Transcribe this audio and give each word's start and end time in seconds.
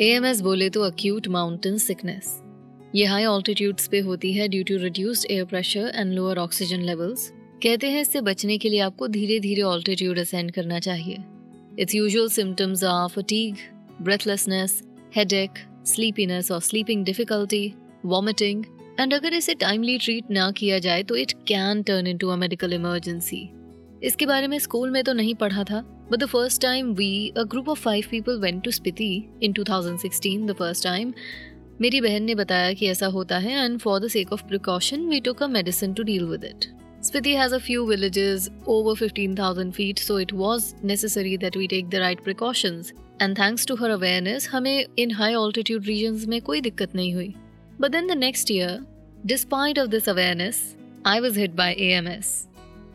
AMS 0.00 0.40
बोले 0.40 0.68
तो 0.70 0.82
acute 0.82 1.26
mountain 1.28 1.76
sickness 1.78 2.40
ये 2.94 3.04
हाई 3.04 3.24
ऑल्टीट्यूड्स 3.24 3.88
पे 3.88 3.98
होती 4.00 4.32
है 4.32 4.48
due 4.48 4.62
to 4.64 4.76
reduced 4.76 5.30
air 5.30 5.44
pressure 5.44 5.92
and 5.94 6.12
lower 6.14 6.38
oxygen 6.38 6.82
levels 6.82 7.28
कहते 7.62 7.90
हैं 7.90 8.00
इससे 8.00 8.20
बचने 8.20 8.58
के 8.58 8.68
लिए 8.68 8.80
आपको 8.80 9.08
धीरे 9.08 9.38
धीरे 9.40 9.62
ऑल्टीट्यूड 9.62 10.18
असेंड 10.18 10.52
करना 10.52 10.78
चाहिए. 10.78 11.18
It's 11.78 11.94
usual 11.94 12.28
symptoms 12.28 12.84
are 12.84 13.08
fatigue 13.08 13.56
breathlessness 14.02 14.82
headache 15.16 15.58
sleepiness 15.86 16.50
और 16.50 16.60
स्लीपिंग 16.60 17.04
डिफिकल्टी 17.04 17.72
वॉमिटिंग 18.04 18.64
एंड 19.00 19.14
अगर 19.14 19.34
इसे 19.34 19.54
टाइमली 19.54 19.98
ट्रीट 19.98 20.30
ना 20.30 20.50
किया 20.50 20.78
जाए 20.78 21.02
तो 21.02 21.16
it 21.16 21.32
can 21.32 21.82
turn 21.82 22.06
into 22.06 22.28
a 22.28 22.36
medical 22.36 22.72
emergency 22.72 23.48
इसके 24.02 24.26
बारे 24.26 24.46
में 24.46 24.58
स्कूल 24.58 24.90
में 24.90 25.04
तो 25.04 25.12
नहीं 25.12 25.34
पढ़ा 25.34 25.64
था। 25.64 26.01
But 26.11 26.19
the 26.19 26.25
first 26.25 26.61
time 26.61 26.93
we 26.95 27.11
a 27.37 27.43
group 27.51 27.69
of 27.69 27.81
five 27.81 28.05
people 28.11 28.39
went 28.41 28.63
to 28.63 28.71
Spiti 28.71 29.11
in 29.43 29.53
2016 29.59 30.47
the 30.47 30.55
first 30.59 30.83
time 30.83 31.13
मेरी 31.81 32.01
बहन 32.01 32.23
ने 32.23 32.35
बताया 32.35 32.73
कि 32.73 32.87
ऐसा 32.87 33.07
होता 33.17 33.37
है 33.37 33.63
and 33.65 33.79
for 33.79 33.99
the 33.99 34.07
sake 34.07 34.33
of 34.33 34.47
precaution 34.47 35.07
we 35.09 35.19
took 35.21 35.43
a 35.43 35.47
medicine 35.47 35.93
to 35.93 36.03
deal 36.03 36.25
with 36.25 36.43
it 36.43 36.65
Spiti 37.01 37.35
has 37.35 37.53
a 37.53 37.59
few 37.59 37.87
villages 37.87 38.49
over 38.65 38.93
15,000 38.95 39.71
feet, 39.71 39.99
so 39.99 40.15
it 40.17 40.33
was 40.33 40.73
necessary 40.81 41.37
that 41.37 41.55
we 41.55 41.67
take 41.67 41.91
the 41.91 42.01
right 42.01 42.21
precautions. 42.21 42.91
And 43.19 43.35
thanks 43.35 43.65
to 43.65 43.75
her 43.75 43.91
awareness, 43.91 44.47
हमें 44.47 44.87
in 44.97 45.11
high 45.11 45.33
altitude 45.33 45.87
regions 45.87 46.25
में 46.27 46.41
कोई 46.41 46.61
दिक्कत 46.61 46.95
नहीं 46.95 47.13
हुई. 47.13 47.33
But 47.79 47.91
then 47.91 48.07
the 48.07 48.15
next 48.15 48.49
year, 48.49 48.71
despite 49.25 49.77
of 49.77 49.91
this 49.91 50.07
awareness, 50.07 50.75
I 51.05 51.19
was 51.21 51.35
hit 51.35 51.55
by 51.55 51.69
AMS. 51.75 52.47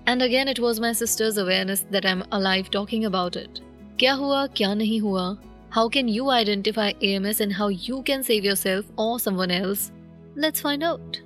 And 0.08 0.22
again, 0.22 0.48
it 0.48 0.58
was 0.58 0.80
my 0.80 0.94
sister's 0.94 1.38
awareness 1.38 1.82
that 1.92 2.06
I'm 2.06 2.24
alive 2.32 2.72
talking 2.72 3.04
about 3.04 3.36
it. 3.36 3.60
Kya 3.98 4.18
hua, 4.18 4.48
kya 4.56 4.70
nahi 4.82 5.02
hua? 5.02 5.38
How 5.70 5.90
can 5.90 6.08
you 6.08 6.30
identify 6.30 6.94
AMS 7.02 7.42
and 7.42 7.52
how 7.52 7.68
you 7.68 8.02
can 8.04 8.24
save 8.24 8.46
yourself 8.46 8.86
or 8.98 9.20
someone 9.20 9.52
else? 9.52 9.92
Let's 10.36 10.62
find 10.62 10.82
out. 10.82 11.20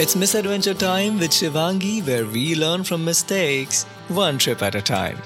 It's 0.00 0.16
Misadventure 0.16 0.74
Time 0.74 1.20
with 1.20 1.30
Shivangi, 1.30 2.04
where 2.04 2.26
we 2.26 2.56
learn 2.56 2.82
from 2.82 3.04
mistakes 3.04 3.84
one 4.08 4.36
trip 4.38 4.60
at 4.60 4.74
a 4.74 4.82
time. 4.82 5.18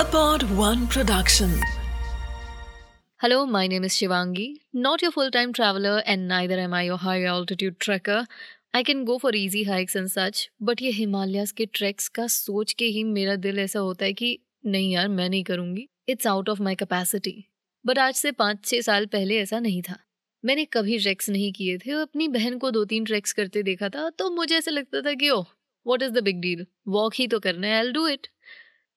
A 0.00 0.04
Pod 0.10 0.42
One 0.50 0.88
Production. 0.88 1.52
Hello, 3.22 3.44
my 3.44 3.66
name 3.66 3.84
is 3.84 3.92
Shivangi, 3.92 4.60
not 4.72 5.02
your 5.02 5.10
full 5.12 5.30
time 5.30 5.52
traveler, 5.52 6.02
and 6.06 6.26
neither 6.26 6.58
am 6.58 6.72
I 6.72 6.84
your 6.84 6.96
high 6.96 7.24
altitude 7.32 7.74
trekker. 7.84 8.20
I 8.74 8.82
can 8.82 9.04
go 9.04 9.16
for 9.18 9.36
easy 9.36 9.62
hikes 9.64 9.96
and 9.96 10.06
such 10.08 10.48
but 10.62 10.82
ये 10.82 10.90
हिमालयाज 10.90 11.52
के 11.52 11.66
treks 11.66 12.08
का 12.08 12.26
सोच 12.26 12.72
के 12.72 12.84
ही 12.94 13.02
मेरा 13.04 13.34
दिल 13.36 13.58
ऐसा 13.58 13.80
होता 13.80 14.04
है 14.04 14.12
कि 14.12 14.38
नहीं 14.66 14.92
यार 14.92 15.08
मैं 15.08 15.28
नहीं 15.28 15.44
करूँगी। 15.44 15.88
It's 16.08 16.26
out 16.26 16.48
of 16.48 16.62
my 16.62 16.74
capacity 16.74 17.36
but 17.84 17.98
आज 17.98 18.14
से 18.14 18.32
पाँच 18.32 18.64
छः 18.64 18.80
साल 18.80 19.06
पहले 19.06 19.40
ऐसा 19.40 19.60
नहीं 19.60 19.82
था। 19.82 19.98
मैंने 20.44 20.64
कभी 20.72 20.98
ट्रैक्स 20.98 21.30
नहीं 21.30 21.52
किए 21.52 21.78
थे 21.78 21.92
और 21.92 22.02
अपनी 22.02 22.28
बहन 22.38 22.58
को 22.58 22.70
दो 22.70 22.84
तीन 22.84 23.04
ट्रैक्स 23.04 23.32
करते 23.32 23.62
देखा 23.62 23.88
था 23.88 24.10
तो 24.18 24.30
मुझे 24.30 24.54
ऐसा 24.58 24.70
लगता 24.70 25.00
था 25.00 25.14
कि 25.14 25.30
ओह 25.30 25.46
what 25.86 26.02
is 26.02 26.12
the 26.12 26.22
big 26.24 26.40
deal 26.40 26.66
walk 26.88 27.14
ही 27.14 27.26
तो 27.26 27.40
करना 27.40 27.66
है 27.66 27.84
आई 27.84 27.92
डू 27.92 28.06
इट 28.08 28.28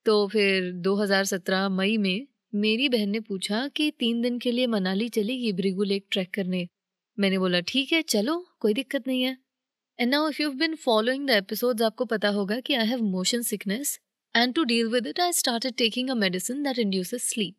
तो 0.05 0.27
फिर 0.27 0.71
2017 0.87 1.69
मई 1.71 1.97
में 1.97 2.27
मेरी 2.53 2.89
बहन 2.89 3.09
ने 3.09 3.19
पूछा 3.19 3.67
कि 3.75 3.89
तीन 3.99 4.21
दिन 4.21 4.37
के 4.39 4.51
लिए 4.51 4.67
मनाली 4.67 5.07
चलेगी 5.09 5.51
ब्रिगू 5.53 5.83
लेक 5.83 6.05
ट्रैक 6.11 6.33
करने 6.33 6.67
मैंने 7.17 7.37
बोला 7.37 7.59
ठीक 7.67 7.93
है 7.93 8.01
चलो 8.15 8.37
कोई 8.59 8.73
दिक्कत 8.73 9.07
नहीं 9.07 9.21
है 9.23 9.37
and 9.99 10.11
now 10.11 10.29
if 10.29 10.41
you 10.41 10.51
been 10.61 10.75
following 10.85 11.27
the 11.27 11.41
episodes 11.43 11.81
आपको 11.81 12.05
पता 12.13 12.29
होगा 12.37 12.59
कि 12.59 12.73
I 12.73 12.87
have 12.87 13.03
motion 13.17 13.41
sickness 13.49 13.99
and 14.35 14.53
to 14.55 14.63
deal 14.73 14.87
with 14.93 15.07
it 15.07 15.19
I 15.19 15.33
started 15.33 15.75
taking 15.77 16.09
a 16.09 16.15
medicine 16.25 16.63
that 16.63 16.79
induces 16.79 17.29
sleep 17.29 17.55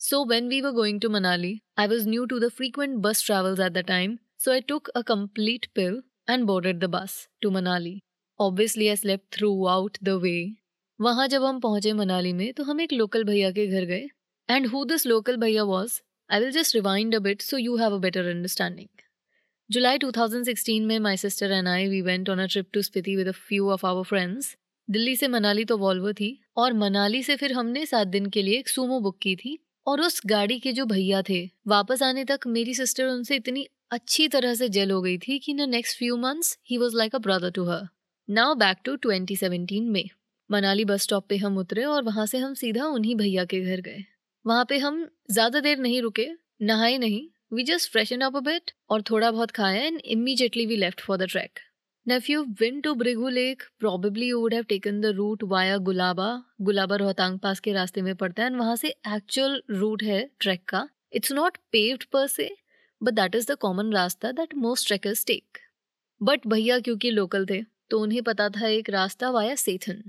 So 0.00 0.22
when 0.22 0.48
we 0.48 0.60
were 0.60 0.72
going 0.72 0.98
to 1.00 1.08
Manali, 1.08 1.60
I 1.78 1.86
was 1.86 2.06
new 2.06 2.26
to 2.26 2.38
the 2.38 2.50
frequent 2.50 3.00
bus 3.00 3.20
travels 3.22 3.58
at 3.58 3.72
the 3.72 3.82
time, 3.82 4.18
so 4.36 4.52
I 4.52 4.60
took 4.60 4.90
a 4.94 5.02
complete 5.02 5.68
pill 5.74 6.02
and 6.28 6.46
boarded 6.46 6.80
the 6.80 6.88
bus 6.88 7.28
to 7.40 7.50
Manali. 7.50 8.00
Obviously, 8.40 8.90
I 8.90 8.96
slept 8.96 9.34
throughout 9.34 9.96
the 10.02 10.18
way. 10.18 10.40
वहाँ 11.00 11.26
जब 11.28 11.44
हम 11.44 11.60
पहुँचे 11.60 11.92
मनाली 11.92 12.32
में 12.32 12.52
तो 12.52 12.64
हम 12.64 12.80
एक 12.80 12.92
local 12.92 13.24
भैया 13.24 13.50
के 13.50 13.66
घर 13.66 13.84
गए 13.84 14.06
and 14.48 14.66
who 14.66 14.84
this 14.84 15.06
local 15.06 15.36
bhaiya 15.36 15.62
was 15.62 16.00
I 16.30 16.40
will 16.40 16.50
just 16.50 16.74
rewind 16.74 17.14
a 17.14 17.18
bit 17.18 17.42
so 17.42 17.58
you 17.58 17.76
have 17.76 17.94
a 17.94 17.98
better 17.98 18.26
understanding 18.26 18.88
जुलाई 19.70 19.98
2016 19.98 20.80
में 20.80 20.98
my 20.98 21.16
sister 21.16 21.52
and 21.52 21.68
I 21.68 21.86
we 21.88 22.00
went 22.02 22.30
on 22.30 22.38
a 22.38 22.46
trip 22.46 22.66
to 22.72 22.82
Spiti 22.82 23.16
with 23.16 23.28
a 23.28 23.32
few 23.32 23.70
of 23.70 23.86
our 23.86 24.04
friends 24.04 24.56
Delhi 24.88 25.16
से 25.16 25.28
मनाली 25.28 25.64
तो 25.64 25.78
Volvo 25.78 26.12
थी, 26.12 26.40
और 26.56 26.72
मनाली 26.72 27.22
से 27.22 27.36
फिर 27.36 27.52
हमने 27.52 27.86
सात 27.86 28.06
दिन 28.06 28.26
के 28.26 28.42
लिए 28.42 28.58
एक 28.58 28.68
सूमो 28.68 29.00
बुक 29.00 29.18
की 29.22 29.34
थी, 29.36 29.58
और 29.86 30.00
उस 30.00 30.20
गाड़ी 30.26 30.58
के 30.58 30.72
जो 30.72 30.84
भैया 30.86 31.22
थे, 31.22 31.50
वापस 31.66 32.02
आने 32.02 32.24
तक 32.24 32.46
मेरी 32.46 32.74
सिस्टर 32.74 33.06
उनसे 33.06 33.36
इतनी 33.36 33.66
अच्छी 33.90 34.28
तरह 34.28 34.54
से 34.54 34.68
जेल 34.68 34.90
हो 34.90 35.00
गई 35.02 35.18
थी 35.18 35.38
कि 35.38 35.52
in 35.52 35.68
next 35.70 35.98
few 35.98 36.16
months 36.16 36.58
he 36.70 36.78
was 36.78 36.96
like 36.96 37.14
a 37.14 37.18
brother 37.18 37.50
to 37.50 37.64
her 37.64 37.86
now 38.28 38.54
back 38.54 38.78
to 38.84 38.96
2017 38.96 39.88
में, 39.88 40.08
मनाली 40.50 40.84
बस 40.84 41.02
स्टॉप 41.02 41.26
पे 41.28 41.36
हम 41.36 41.58
उतरे 41.58 41.84
और 41.84 42.02
वहाँ 42.02 42.26
से 42.26 42.38
हम 42.38 42.54
सीधा 42.54 42.86
उन्हीं 42.86 43.16
भैया 43.16 43.44
के 43.44 43.60
घर 43.60 43.80
गए। 43.80 44.04
वहाँ 44.46 44.64
पे 44.68 44.78
हम 44.78 45.04
ज़्यादा 45.30 45.60
देर 45.60 45.78
नहीं 45.78 46.00
रुके 46.02 46.28
नहाए 46.62 46.96
नहीं 46.98 47.26
we 47.52 47.62
just 47.64 47.92
freshen 47.92 48.20
up 48.20 48.36
a 48.36 48.40
bit 48.40 48.70
और 48.90 49.02
थोड़ा 49.10 49.30
बहुत 49.30 49.50
खाया 49.50 49.82
and 49.82 50.00
immediately 50.16 50.66
we 50.66 50.76
left 50.76 51.00
for 51.00 51.16
the 51.16 51.28
trek 51.30 51.60
Now, 52.06 52.16
if 52.16 52.28
you've 52.28 52.54
been 52.54 52.82
to 52.82 52.94
Brigu 52.94 53.32
Lake, 53.34 53.62
probably 53.80 54.26
you 54.26 54.38
would 54.38 54.52
have 54.52 54.66
taken 54.68 55.00
the 55.00 55.12
route 55.14 55.44
via 55.44 55.78
Gulaba 55.84 56.26
Gulaba 56.62 56.96
Rohtang 56.96 57.38
pass 57.38 57.60
के 57.60 57.72
रास्ते 57.72 58.02
में 58.02 58.14
पड़ता 58.14 58.42
है 58.42 58.48
and 58.48 58.56
वहाँ 58.56 58.74
से 58.76 58.88
एक्चुअल 58.88 59.62
रूट 59.70 60.02
है 60.02 60.18
ट्रैक 60.40 60.64
का. 60.68 60.88
It's 61.12 61.32
not 61.32 61.56
paved 61.72 62.04
per 62.12 62.26
se 62.26 62.50
but 63.00 63.14
that 63.14 63.34
is 63.34 63.46
the 63.52 63.54
common 63.56 63.92
rasta 63.92 64.32
that 64.32 64.54
most 64.54 64.86
trekkers 64.86 65.24
take 65.26 65.58
but 66.20 66.46
भैया 66.46 66.78
क्योंकि 66.80 67.10
लोकल 67.10 67.46
थे 67.46 67.62
तो 67.90 68.00
उन्हें 68.00 68.22
पता 68.22 68.48
था 68.50 68.68
एक 68.68 68.90
रास्ता 68.90 69.30
via 69.30 69.54
Sethan 69.54 70.02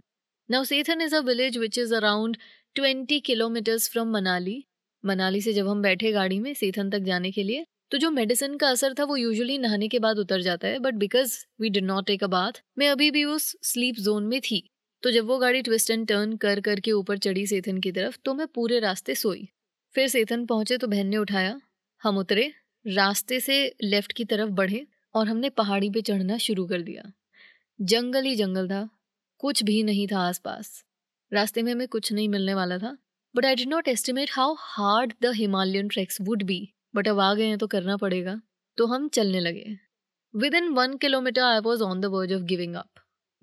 now 0.50 0.64
Sethan 0.64 1.02
is 1.02 1.16
a 1.16 1.20
village 1.22 1.58
which 1.58 1.78
is 1.78 1.96
around 1.96 2.38
twenty 2.76 3.20
kilometres 3.20 3.90
from 3.90 4.10
Manali. 4.12 4.64
Manali 5.04 5.42
से 5.42 5.52
जब 5.54 5.68
हम 5.68 5.82
बैठे 5.82 6.12
गाड़ी 6.12 6.40
में 6.40 6.54
सेथन 6.54 6.90
तक 6.90 7.00
जाने 7.00 7.32
के 7.32 7.44
लिए 7.44 7.66
तो 7.92 7.98
जो 7.98 8.10
मेडिसिन 8.12 8.58
का 8.58 8.70
असर 8.70 8.94
था 8.94 9.04
वो 9.04 9.16
यूजुअली 9.18 9.58
नहाने 9.58 9.88
के 9.88 10.00
बाद 10.00 10.18
उतर 10.18 10.42
जाता 10.42 10.68
है 10.68 10.80
but 10.80 10.94
because 10.94 11.36
we 11.62 11.70
did 11.70 11.84
not 11.84 12.06
take 12.06 12.24
a 12.24 12.28
bath 12.28 12.62
मैं 12.78 12.90
अभी 12.90 13.10
भी 13.12 13.24
उस 13.26 13.56
स्लीप 13.64 13.96
जोन 14.00 14.24
में 14.24 14.40
थी। 14.42 14.62
तो 15.04 15.12
जब 15.12 15.26
वो 15.26 15.38
गाड़ी 15.38 15.62
ट्विस्ट 15.62 15.92
एंड 15.92 16.08
टर्न 16.08 16.36
कर 16.38 16.62
करके 16.62 16.92
ऊपर 16.92 17.18
चढ़ी 17.18 17.46
सेथन 17.48 17.78
की 17.78 17.92
तरफ़ 17.92 18.18
तो 18.26 18.34
मैं 18.34 18.48
पूरे 18.48 18.80
रास्ते 18.80 19.16
सोई। 19.16 19.48
फिर 19.96 20.08
सेथन 20.08 20.46
पहुँचे 20.46 20.78
तो 20.78 20.88
बहन 20.88 21.08
ने 21.08 21.18
उठाया, 21.18 21.60
हम 22.02 22.18
उतरे, 22.18 22.52
रास्ते 22.86 23.40
से 23.40 23.76
लेफ़्ट 23.84 24.12
की 24.12 24.26
तरफ़ 24.26 24.50
बढ़े 24.52 24.86
और 25.16 25.28
हमने 25.28 25.50
पहाड़ी 25.52 25.90
पे 25.90 26.02
चढ़ना 26.02 26.38
शुरू 26.38 26.66
कर 26.66 26.82
दिया। 26.82 27.12
जंगल 27.80 28.26
ही 28.26 28.36
जंगल 28.36 28.68
था, 28.68 28.88
कुछ 29.40 29.64
भी 29.64 29.82
नहीं 29.84 30.08
था 30.08 30.20
आसपास। 30.20 30.84
रास्ते 31.32 31.62
में 31.64 31.72
हमें 31.72 31.88
कुछ 31.88 32.12
नहीं 32.14 32.28
मिलने 32.30 32.54
वाला 32.54 32.78
था। 32.78 32.96
But 33.36 33.46
I 33.46 33.56
did 33.56 33.70
not 33.70 33.88
estimate 33.88 34.30
how 34.34 34.56
hard 34.60 35.14
the 35.22 35.32
Himalayan 35.36 35.88
treks 35.88 36.22
would 36.22 36.44
be 36.44 36.60
but 36.96 37.08
अब 37.08 37.20
आ 37.20 37.34
गए 37.34 37.46
हैं 37.46 37.58
तो 37.58 37.68
करना 37.68 37.98
पड़ेगा। 37.98 38.40
तो 38.78 38.86
हम 38.86 39.08
चलने 39.10 39.40
लगे। 39.40 39.76
Within 40.56 40.68
one 40.74 40.96
kilometre 40.98 41.42
I 41.44 41.60
was 41.66 41.82
on 41.84 42.02
the 42.02 42.06
verge 42.14 42.34
of 42.34 42.44
giving 42.44 42.76
up 42.76 42.90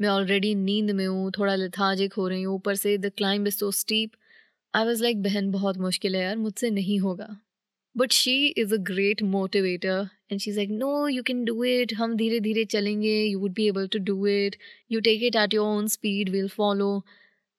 मैं 0.01 0.09
ऑलरेडी 0.09 0.55
नींद 0.55 0.91
में 0.91 1.07
हूँ, 1.07 1.31
थोड़ा 1.39 1.55
लथाजिक 1.55 2.15
हो 2.15 2.27
रही 2.29 2.43
हूँ, 2.43 2.55
ऊपर 2.55 2.75
से 2.75 2.97
the 2.99 3.11
climb 3.17 3.47
is 3.47 3.57
so 3.57 3.71
steep 3.73 4.13
I 4.75 4.85
was 4.85 5.03
like 5.03 5.23
बहन, 5.23 5.51
बहुत 5.51 5.79
मुश्किल 5.79 6.17
है 6.17 6.23
यार, 6.23 6.37
मुझसे 6.37 6.71
नहीं 6.71 6.99
होगा। 7.01 7.29
But 7.97 8.13
she 8.13 8.35
is 8.49 8.75
a 8.75 8.77
great 8.83 9.23
motivator 9.23 10.09
and 10.31 10.41
she 10.41 10.51
is 10.51 10.57
like 10.57 10.71
no 10.71 11.09
you 11.09 11.23
can 11.23 11.45
do 11.45 11.65
it 11.65 11.95
हम 11.95 12.17
धीरे 12.17 12.41
धीरे 12.41 12.65
चलेंगे. 12.67 13.15
You 13.25 13.41
would 13.41 13.53
be 13.55 13.67
able 13.69 13.87
to 13.89 13.99
do 14.05 14.27
it 14.27 14.57
you 14.93 15.01
take 15.01 15.23
it 15.23 15.37
at 15.37 15.55
your 15.55 15.67
own 15.69 15.89
speed 15.89 16.31
will 16.31 16.49
follow 16.49 16.89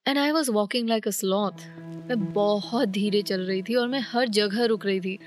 and 0.07 0.17
I 0.17 0.31
was 0.31 0.51
walking 0.51 0.89
like 0.89 1.07
a 1.07 1.11
sloth 1.11 1.51
मैं 2.07 2.33
बहुत 2.33 2.89
धीरे 2.89 3.21
चल 3.21 3.41
रही 3.41 3.61
थी 3.61 3.75
और 3.75 3.87
मैं 3.87 3.99
हर 3.99 4.29
जगह 4.29 4.65
रुक 4.65 4.85
रही 4.85 4.99
थी। 4.99 5.19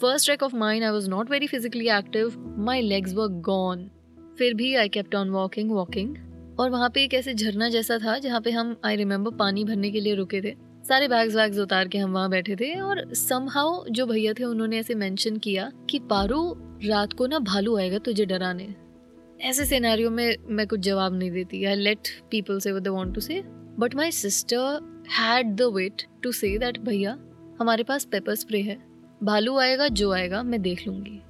First 0.00 0.26
track 0.26 0.42
of 0.42 0.56
mind 0.56 0.84
I 0.84 0.90
was 0.90 1.10
not 1.10 1.30
very 1.30 1.46
physically 1.46 1.88
active 1.88 2.54
my 2.58 2.80
legs 2.80 3.14
were 3.14 3.26
gone 3.26 3.90
फिर 4.38 4.54
भी 4.54 4.74
I 4.74 4.88
kept 4.88 5.14
on 5.14 5.30
walking 5.30 5.70
walking 5.70 6.16
और 6.60 6.70
वहाँ 6.70 6.90
पे 6.90 7.04
एक 7.04 7.14
ऐसे 7.14 7.34
झरना 7.34 7.68
जैसा 7.68 7.98
था 7.98 8.18
जहाँ 8.18 8.40
पे 8.40 8.50
हम 8.50 8.76
आई 8.84 8.96
रिमेम्बर 8.96 9.30
पानी 9.30 9.64
भरने 9.64 9.90
के 9.90 10.00
लिए 10.00 10.14
रुके 10.14 10.40
थे। 10.40 10.54
सारे 10.88 11.08
बैग्स 11.08 11.34
वैग्स 11.34 11.58
उतार 11.58 11.88
के 11.88 11.98
हम 11.98 12.12
वहाँ 12.12 12.30
बैठे 12.30 12.56
थे 12.56 12.80
और 12.80 13.14
समहाउ 13.14 13.84
जो 13.90 14.06
भैया 14.06 14.32
थे 14.32 14.44
उन्होंने 14.44 14.78
ऐसे 14.78 14.94
मेंशन 14.94 15.36
किया 15.36 15.70
कि, 15.90 15.98
पारू, 15.98 16.56
रात 16.84 17.12
को 17.12 17.26
ना 17.26 17.38
भालू 17.38 17.76
आएगा 17.78 17.98
तुझे 17.98 18.26
डराने। 18.26 18.74
ऐसे 19.40 19.64
सिनेरियो 19.64 20.10
में 20.10 20.36
मैं 20.48 20.66
कुछ 20.66 20.80
जवाब 20.80 21.14
नहीं 21.14 21.30
देती। 21.30 21.64
I 21.64 21.74
let 21.74 22.08
people 22.30 22.58
say 22.58 22.80
they 22.80 22.90
want 22.90 23.14
to 23.14 23.20
say 23.20 23.42
but 23.78 23.94
my 23.94 24.10
sister 24.12 25.04
had 25.10 25.54
the 25.56 25.62
wait 25.74 26.02
to 26.22 26.32
say 26.32 26.56
that 26.58 26.78
भैया, 26.80 27.16
हमारे 27.60 27.84
पास 27.84 28.04
पेपर 28.04 28.34
स्प्रे 28.34 28.60
है। 28.62 28.76
भालू 29.20 29.58
आएगा, 29.58 29.88
जो 29.88 30.12
आएगा, 30.12 30.42
मैं 30.42 30.60
देख 30.62 30.86
लूँगी. 30.86 31.20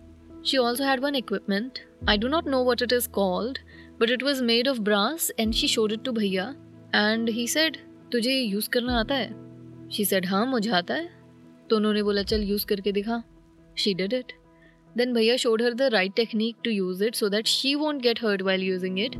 She 0.47 0.57
also 0.57 0.85
had 0.85 1.01
one 1.01 1.15
equipment 1.15 1.79
I 2.09 2.19
do 2.19 2.29
not 2.29 2.49
know 2.49 2.65
what 2.65 2.83
it 2.83 2.93
is 2.93 3.09
called 3.11 3.59
but 4.01 4.11
it 4.11 4.23
was 4.23 4.43
made 4.45 4.69
of 4.69 4.81
brass 4.81 5.31
and 5.41 5.53
she 5.55 5.69
showed 5.69 5.93
it 5.93 6.03
to 6.05 6.13
भैया 6.13 6.49
एंड 6.95 7.29
ही 7.29 7.47
सेड 7.49 7.77
तुझे 8.13 8.33
यूज़ 8.33 8.69
करना 8.69 8.99
आता 9.01 9.15
है? 9.15 9.31
शी 9.91 10.05
सेड 10.05 10.27
हाँ 10.27 10.45
मुझे 10.47 10.71
आता 10.71 10.95
है. 10.95 11.09
तो 11.71 11.77
उन्होंने 11.77 12.03
बोला, 12.03 12.23
चल 12.23 12.43
यूज़ 12.43 12.67
करके 12.67 12.93
दिखा. 12.93 13.23
शी 13.77 13.95
डिड 13.95 14.13
इट 14.13 14.33
देन 14.97 15.13
भैया 15.15 15.37
showed 15.37 15.63
her 15.63 15.75
the 15.75 15.83
right 15.93 16.15
technique 16.17 16.57
to 16.65 16.71
use 16.71 17.05
it 17.05 17.15
so 17.15 17.29
that 17.29 17.47
she 17.47 17.75
won't 17.75 18.03
get 18.03 18.23
hurt 18.25 18.43
while 18.43 18.63
using 18.63 18.99
it 19.01 19.17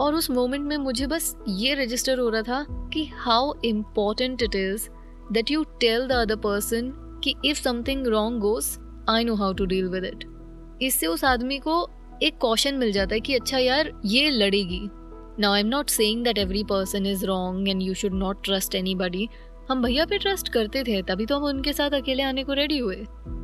और 0.00 0.14
उस 0.14 0.30
मोमेंट 0.30 0.64
में 0.64 0.76
मुझे 0.76 1.06
बस 1.06 1.34
ये 1.48 1.74
रजिस्टर 1.74 2.18
हो 2.18 2.28
रहा 2.28 2.42
था 2.42 2.88
कि 2.92 3.04
how 3.14 3.52
important 3.64 4.42
it 4.42 4.54
is 4.54 4.88
that 5.32 5.50
you 5.50 5.64
tell 5.80 6.06
the 6.08 6.12
other 6.12 6.36
person 6.36 6.92
कि 7.24 7.34
if 7.44 7.58
something 7.58 8.06
wrong 8.06 8.40
goes 8.40 8.78
I 9.08 9.24
know 9.24 9.34
how 9.34 9.52
to 9.52 9.64
deal 9.66 9.88
with 9.88 10.04
it 10.04 10.24
इससे 10.82 11.06
उस 11.06 11.24
आदमी 11.24 11.58
को 11.58 11.88
एक 12.22 12.38
कॉशन 12.38 12.74
मिल 12.74 12.92
जाता 12.92 13.14
है 13.14 13.20
कि 13.20 13.34
अच्छा 13.34 13.58
यार, 13.58 13.90
ये 14.04 14.30
लड़ेगी। 14.30 14.80
Now 15.40 15.52
I 15.52 15.60
am 15.60 15.66
not 15.66 15.90
saying 15.90 16.24
that 16.24 16.38
every 16.38 16.62
person 16.64 17.06
is 17.06 17.24
wrong 17.26 17.68
and 17.68 17.82
you 17.82 17.94
should 17.94 18.14
not 18.14 18.42
trust 18.44 18.74
anybody 18.94 19.28
हम 19.70 19.82
भैया 19.82 20.04
पे 20.06 20.18
ट्रस्ट 20.18 20.48
करते 20.48 20.82
थे, 20.82 21.00
तभी 21.02 21.26
तो 21.26 21.36
हम 21.36 21.44
उनके 21.44 21.72
साथ 21.72 21.90
अकेले 21.90 22.22
आने 22.22 22.44
को 22.44 22.52
रेडी 22.52 22.78
हुए। 22.78 22.96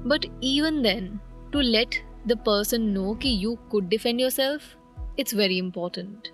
But 0.06 0.26
even 0.44 0.82
then 0.82 1.08
to 1.52 1.60
let 1.60 2.02
the 2.26 2.38
person 2.46 2.82
know 2.82 3.14
कि 3.14 3.36
you 3.44 3.54
could 3.70 3.88
defend 3.88 4.20
yourself 4.30 5.16
it's 5.20 5.34
very 5.34 5.58
important 5.58 6.28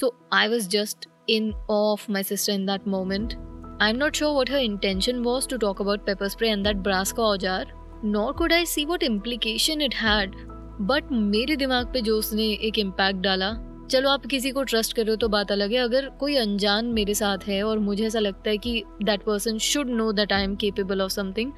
so 0.00 0.14
I 0.32 0.48
was 0.48 0.68
just 0.68 1.08
in 1.28 1.52
awe 1.68 1.92
of 1.92 2.08
my 2.08 2.22
sister 2.22 2.52
in 2.52 2.66
that 2.66 2.86
moment. 2.86 3.36
I'm 3.80 3.98
not 3.98 4.16
sure 4.16 4.34
what 4.34 4.48
her 4.48 4.58
intention 4.58 5.22
was 5.22 5.46
to 5.46 5.58
talk 5.58 5.80
about 5.80 6.06
pepper 6.06 6.28
spray 6.28 6.50
and 6.50 6.66
that 6.66 6.82
brass 6.82 7.12
का 7.12 7.22
औज़ार 7.22 7.72
nor 8.06 8.32
could 8.34 8.52
I 8.52 8.64
see 8.64 8.84
what 8.86 9.02
implication 9.02 9.86
it 9.88 9.94
had. 10.00 10.34
But 10.80 11.10
मेरे 11.12 11.56
दिमाग 11.56 11.92
पे 11.92 12.00
जो 12.00 12.16
उसने 12.18 12.44
एक 12.68 12.78
impact 12.78 13.20
डाला 13.22 13.52
चलो 13.90 14.10
आप 14.10 14.24
किसी 14.26 14.50
को 14.50 14.62
ट्रस्ट 14.62 14.92
करो 14.96 15.14
तो 15.16 15.28
बात 15.28 15.52
अलग 15.52 15.72
है 15.72 15.78
अगर 15.78 16.08
कोई 16.20 16.36
अनजान 16.36 16.86
मेरे 16.94 17.14
साथ 17.14 17.46
है 17.48 17.62
और 17.62 17.78
मुझे 17.78 18.04
ऐसा 18.06 18.18
लगता 18.18 18.50
है 18.50 18.58
कि 18.58 18.82
that 19.02 19.22
person 19.24 19.58
should 19.66 19.90
know 19.90 20.10
that 20.12 20.32
I 20.32 20.44
am 20.44 20.56
capable 20.56 21.02
of 21.02 21.12
something 21.12 21.52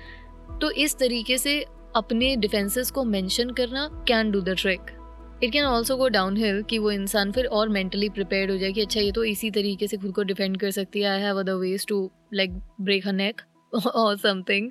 तो 0.61 0.71
इस 0.85 0.97
तरीके 0.99 1.38
से 1.38 1.59
अपने 1.97 2.35
डिफेंसेस 2.37 2.91
को 2.91 3.05
मेंशन 3.05 3.50
करना 3.50 3.88
can 4.09 4.31
do 4.31 4.41
the 4.41 4.55
trick 4.59 4.91
it 5.43 5.53
can 5.53 5.65
also 5.65 5.97
go 5.97 6.09
downhill 6.37 6.62
कि 6.62 6.79
वो 6.79 6.91
इंसान 6.91 7.33
फिर 7.33 7.47
और 7.47 7.69
मेंटली 7.69 8.09
प्रिपेयर 8.09 8.50
हो 8.50 8.56
जाए 8.59 8.73
कि 8.73 8.81
अच्छा 8.81 9.00
ये 9.00 9.11
तो 9.12 9.25
इसी 9.25 9.50
तरीके 9.50 9.87
से 9.87 9.97
खुद 9.97 10.12
को 10.12 10.23
डिफेंड 10.23 10.56
कर 10.61 10.71
सकती 10.71 11.00
है। 11.00 11.09
I 11.09 11.21
have 11.21 11.38
other 11.41 11.55
ways 11.55 11.87
to 11.87 12.11
like 12.35 12.53
break 12.81 13.09
a 13.09 13.12
neck 13.12 13.41
और 13.87 14.17
समथिंग 14.17 14.71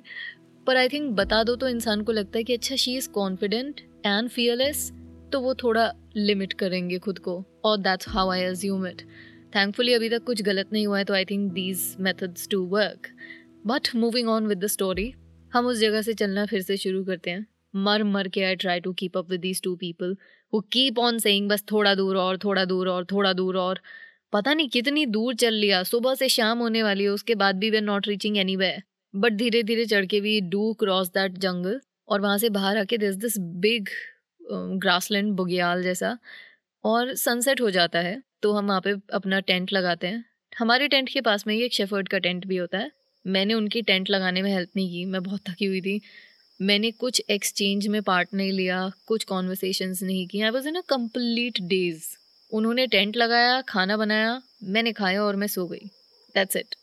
पर 0.66 0.76
आई 0.76 0.88
थिंक 0.88 1.10
बता 1.16 1.42
दो 1.44 1.56
तो 1.56 1.68
इंसान 1.68 2.02
को 2.02 2.12
लगता 2.12 2.38
है 2.38 2.44
कि 2.44 2.54
अच्छा 2.54 2.76
she 2.76 2.96
is 2.96 3.08
confident 3.08 3.80
and 4.06 4.28
fearless 4.28 4.90
तो 5.32 5.40
वो 5.40 5.54
थोड़ा 5.54 5.92
लिमिट 6.16 6.52
करेंगे 6.52 6.98
खुद 6.98 7.18
को। 7.18 7.44
और 7.64 7.78
that's 7.78 8.08
how 8.08 8.30
I 8.30 8.40
assume 8.40 8.86
it 8.86 9.02
thankfully 9.54 9.94
अभी 9.94 10.08
तक 10.08 10.24
कुछ 10.24 10.42
गलत 10.42 10.72
नहीं 10.72 10.86
हुआ 10.86 10.98
है 10.98 11.04
तो 11.04 11.14
I 11.14 11.24
think 11.24 11.52
these 11.52 11.96
methods 12.00 12.48
to 12.48 12.64
work 12.66 13.08
but 13.66 13.94
moving 13.96 14.28
on 14.28 14.46
with 14.46 14.58
the 14.58 14.66
story 14.66 15.12
हम 15.52 15.66
उस 15.66 15.78
जगह 15.78 16.02
से 16.02 16.14
चलना 16.14 16.46
फिर 16.46 16.62
से 16.62 16.76
शुरू 16.76 17.04
करते 17.04 17.30
हैं। 17.30 17.46
मर 17.76 18.02
मर 18.04 18.28
के 18.28 18.42
I 18.42 18.56
try 18.56 18.80
to 18.80 18.92
keep 18.92 19.16
up 19.18 19.30
with 19.30 19.40
these 19.40 19.62
two 19.62 19.74
people 19.76 20.16
who 20.52 20.60
keep 20.72 20.98
on 20.98 21.18
saying 21.18 21.48
बस 21.48 21.64
थोड़ा 21.72 21.94
दूर 21.94 22.16
और, 22.16 22.38
थोड़ा 22.38 22.64
दूर 22.64 22.88
और, 22.88 23.04
थोड़ा 23.12 23.32
दूर 23.32 23.56
और। 23.58 23.80
पता 24.32 24.54
नहीं 24.54 24.68
कितनी 24.68 25.04
दूर 25.06 25.34
चल 25.34 25.54
लिया। 25.54 25.82
सुबह 25.82 26.14
से 26.14 26.28
शाम 26.28 26.58
होने 26.58 26.82
वाली 26.82 27.04
है, 27.04 27.10
उसके 27.10 27.34
बाद 27.34 27.56
भी 27.56 27.70
we 27.70 27.80
not 27.80 28.08
reaching 28.08 28.36
anyway 28.56 28.76
but 29.14 29.32
धीरे 29.32 29.62
धीरे 29.62 29.84
चढ़ 29.86 30.06
के 30.06 30.20
we 30.20 30.40
do 30.50 30.72
cross 30.80 31.08
that 31.08 31.38
jungle 31.38 31.80
और 32.08 32.20
वहाँ 32.20 32.38
से 32.38 32.48
बाहर 32.50 32.76
आके 32.78 32.98
this 32.98 33.16
this 33.16 33.38
big 33.60 33.88
grassland 34.82 35.32
bugyal 35.32 35.82
जैसा 35.82 36.16
और 36.84 37.14
सनसेट 37.16 37.60
हो 37.60 37.70
जाता 37.70 37.98
है। 38.00 38.22
तो 38.42 38.52
हम 38.52 38.66
वहाँ 38.68 38.80
पे 38.80 38.94
अपना 39.12 39.40
टेंट 39.40 39.72
लगाते 39.72 40.06
हैं। 40.06 40.24
हमारे 40.52 40.88
टेंट 40.88 41.08
के 41.08 41.20
पास 41.20 41.46
में 41.46 41.54
ही 41.54 41.62
एक 41.62 41.74
शेफर्ड 41.74 42.08
का 42.08 42.18
टेंट 42.18 42.46
भी 42.46 42.56
होता 42.56 42.78
है। 42.78 42.90
मैंने 43.24 43.54
उनकी 43.54 43.82
टेंट 43.82 44.10
लगाने 44.10 44.42
में 44.42 44.50
हेल्प 44.52 44.70
नहीं 44.76 44.90
की, 44.90 45.04
मैं 45.04 45.22
बहुत 45.22 45.40
थकी 45.48 45.66
हुई 45.66 45.80
थी। 45.80 46.00
मैंने 46.60 46.90
कुछ 46.90 47.22
एक्सचेंज 47.30 47.86
में 47.86 48.02
पार्ट 48.02 48.28
नहीं 48.34 48.52
लिया, 48.52 48.90
कुछ 49.06 49.24
कॉन्वर्सेशंस 49.24 50.02
नहीं 50.02 50.26
की 50.26 50.40
I 50.40 50.50
was 50.50 50.68
in 50.68 50.74
a 50.74 50.80
complete 50.88 51.60
daze 51.60 52.04
उन्होंने 52.52 52.86
टेंट 52.86 53.16
लगाया, 53.16 53.60
खाना 53.60 53.96
बनाया, 53.96 54.40
मैंने 54.62 54.92
खाया 54.92 55.22
और 55.22 55.36
मैं 55.36 55.46
सो 55.46 55.66
गई। 55.66 55.90
दैट्स 56.34 56.56
इट 56.56 56.74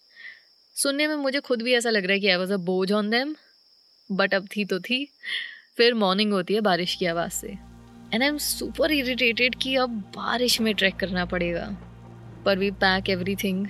सुनने 0.76 1.08
में 1.08 1.16
मुझे 1.16 1.40
खुद 1.40 1.62
भी 1.62 1.74
ऐसा 1.74 1.90
लग 1.90 2.06
रहा 2.06 2.14
है 2.14 2.20
कि 2.20 2.28
आई 2.28 2.36
वॉज़ 2.36 2.54
अ 2.54 2.58
बोझ 2.58 2.92
ऑन 2.92 3.10
देम 3.10 3.36
बट 4.10 4.34
अब 4.34 4.48
थी 4.56 4.66
तो 4.66 4.80
थी। 4.80 5.06
फिर 5.78 5.94
मॉर्निंग 5.94 6.34
होती 6.34 6.54
है 6.54 6.62
बारिश 6.62 6.96
की 6.96 7.06
आवाज़ 7.06 7.32
से। 7.32 7.48
And 7.48 8.22
I 8.22 8.28
am 8.28 8.38
super 8.38 8.92
irritated 8.92 9.56
कि 9.56 9.76
अब 9.76 9.90
बारिश 10.16 10.60
में 10.62 10.74
ट्रैक 10.76 10.96
करना 10.96 11.26
पड़ेगा। 11.26 11.66
पर 12.46 12.58
we 12.58 12.70
pack 12.84 13.10
everything 13.36 13.66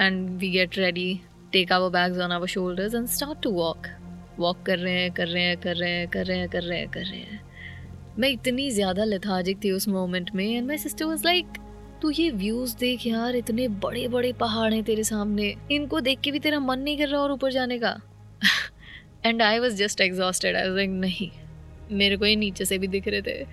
and 0.00 0.28
we 0.38 0.50
get 0.50 0.78
ready 0.78 1.20
take 1.52 1.72
our 1.72 1.90
bags 1.90 2.18
on 2.18 2.32
our 2.32 2.46
shoulders 2.48 2.94
and 2.94 3.06
start 3.08 3.42
to 3.42 3.50
walk 3.50 3.86
walk 4.38 4.62
कर 4.62 4.78
रहे 4.78 4.94
हैं, 4.94 5.10
कर 5.12 5.26
रहे 5.26 5.42
हैं, 5.42 5.56
कर 5.56 5.76
रहे 5.76 5.90
हैं, 5.90 6.08
कर 6.08 6.26
रहे 6.26 6.38
हैं, 6.38 6.48
कर 6.48 6.62
रहे 6.62 6.78
हैं, 6.78 6.88
कर 6.88 7.02
रहे 7.02 7.20
हैं। 7.20 7.40
मैं 8.18 8.28
इतनी 8.28 8.70
ज़्यादा 8.70 9.04
लथाजिक 9.04 9.62
थी 9.64 9.70
उस 9.70 9.88
मोमेंट 9.88 10.30
में 10.34 10.44
and 10.46 10.66
my 10.66 10.78
sister 10.78 11.04
was 11.04 11.24
like 11.24 11.46
तू 12.02 12.10
ये 12.10 12.30
व्यूज़ 12.30 12.76
देख 12.76 13.06
यार, 13.06 13.36
इतने 13.36 13.66
बड़े 13.68 14.06
बड़े 14.08 14.32
पहाड़ 14.32 14.72
हैं 14.72 14.82
तेरे 14.84 15.04
सामने। 15.04 15.54
इनको 15.72 16.00
देख 16.00 16.20
के 16.20 16.30
भी 16.30 16.38
तेरा 16.38 16.60
मन 16.60 16.78
नहीं 16.78 16.98
कर 16.98 17.08
रहा 17.08 17.20
और 17.20 17.32
ऊपर 17.32 17.52
जाने 17.52 17.78
का? 17.78 17.96
And 19.26 19.42
I 19.42 19.58
was 19.58 19.76
just 19.76 20.00
exhausted 20.00 20.56
I 20.56 20.68
like 20.68 20.90
नहीं, 20.90 21.30
मेरे 21.92 22.16
को 22.16 22.26
ये 22.26 22.36
नीचे 22.36 22.64
से 22.64 22.78
भी 22.78 22.86
दिख 22.86 23.08
रहे 23.08 23.22
थे। 23.22 23.44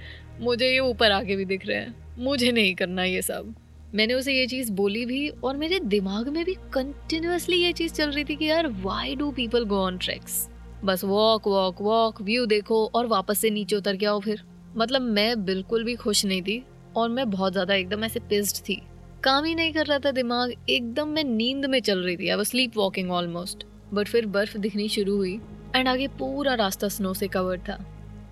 मुझे 0.41 0.71
ये 0.71 0.79
ऊपर 0.79 1.11
आके 1.11 1.35
भी 1.35 1.45
दिख 1.45 1.67
रहे 1.67 1.77
हैं। 1.77 1.95
मुझे 2.19 2.51
नहीं 2.51 2.73
करना 2.75 3.03
ये 3.03 3.21
सब। 3.21 3.53
मैंने 3.95 4.13
उसे 4.13 4.33
ये 4.33 4.45
चीज़ 4.47 4.71
बोली 4.71 5.05
भी 5.05 5.27
और 5.29 5.57
मेरे 5.57 5.79
दिमाग 5.79 6.27
में 6.27 6.43
भी 6.45 6.53
कंटिन्यूसली 6.73 7.57
ये 7.57 7.73
चीज़ 7.73 7.93
चल 7.93 8.11
रही 8.11 8.23
थी 8.23 8.35
कि 8.35 8.45
यार 8.45 8.67
why 8.81 9.15
do 9.15 9.31
people 9.31 9.65
go 9.65 9.77
on 9.77 9.97
treks 9.97 10.47
बस 10.83 11.03
वॉक 11.03 11.47
वॉक 11.47 11.81
वॉक 11.81 12.21
व्यू 12.21 12.45
देखो 12.45 12.85
और 12.95 13.05
वापस 13.07 13.39
से 13.39 13.49
नीचे 13.49 13.75
उतर 13.75 13.97
के 13.97 14.05
आओ 14.05 14.19
फिर। 14.19 14.41
मतलब 14.77 15.01
मैं 15.01 15.45
बिल्कुल 15.45 15.83
भी 15.83 15.95
खुश 15.95 16.25
नहीं 16.25 16.41
थी 16.41 16.63
और 16.97 17.09
मैं 17.09 17.29
बहुत 17.29 17.51
ज़्यादा 17.53 17.73
एकदम 17.73 18.03
ऐसे 18.03 18.19
पिस्ड 18.19 18.63
थी। 18.65 18.81
काम 19.23 19.45
ही 19.45 19.55
नहीं 19.55 19.73
कर 19.73 19.85
रहा 19.85 19.99
था 19.99 20.11
दिमाग, 20.11 20.53
एकदम 20.69 21.07
मैं 21.07 21.23
नींद 21.23 21.65
में 21.65 21.79
चल 21.81 21.99
रही 21.99 22.17
थी। 22.17 22.29
I 22.29 22.43
sleep 22.45 22.77
walking 22.77 23.11
almost 23.11 23.63
but 23.93 24.07
फिर 24.07 24.25
बर्फ़ 24.27 24.57
दिखनी 24.57 24.87
शुरू 24.89 25.15
हुई 25.17 25.39
एंड 25.75 25.87
आगे 25.87 26.07
पूरा 26.19 26.53
रास्ता 26.55 26.87
स्नो 26.89 27.13
से 27.13 27.27
कवर्ड 27.29 27.61
था। 27.61 27.77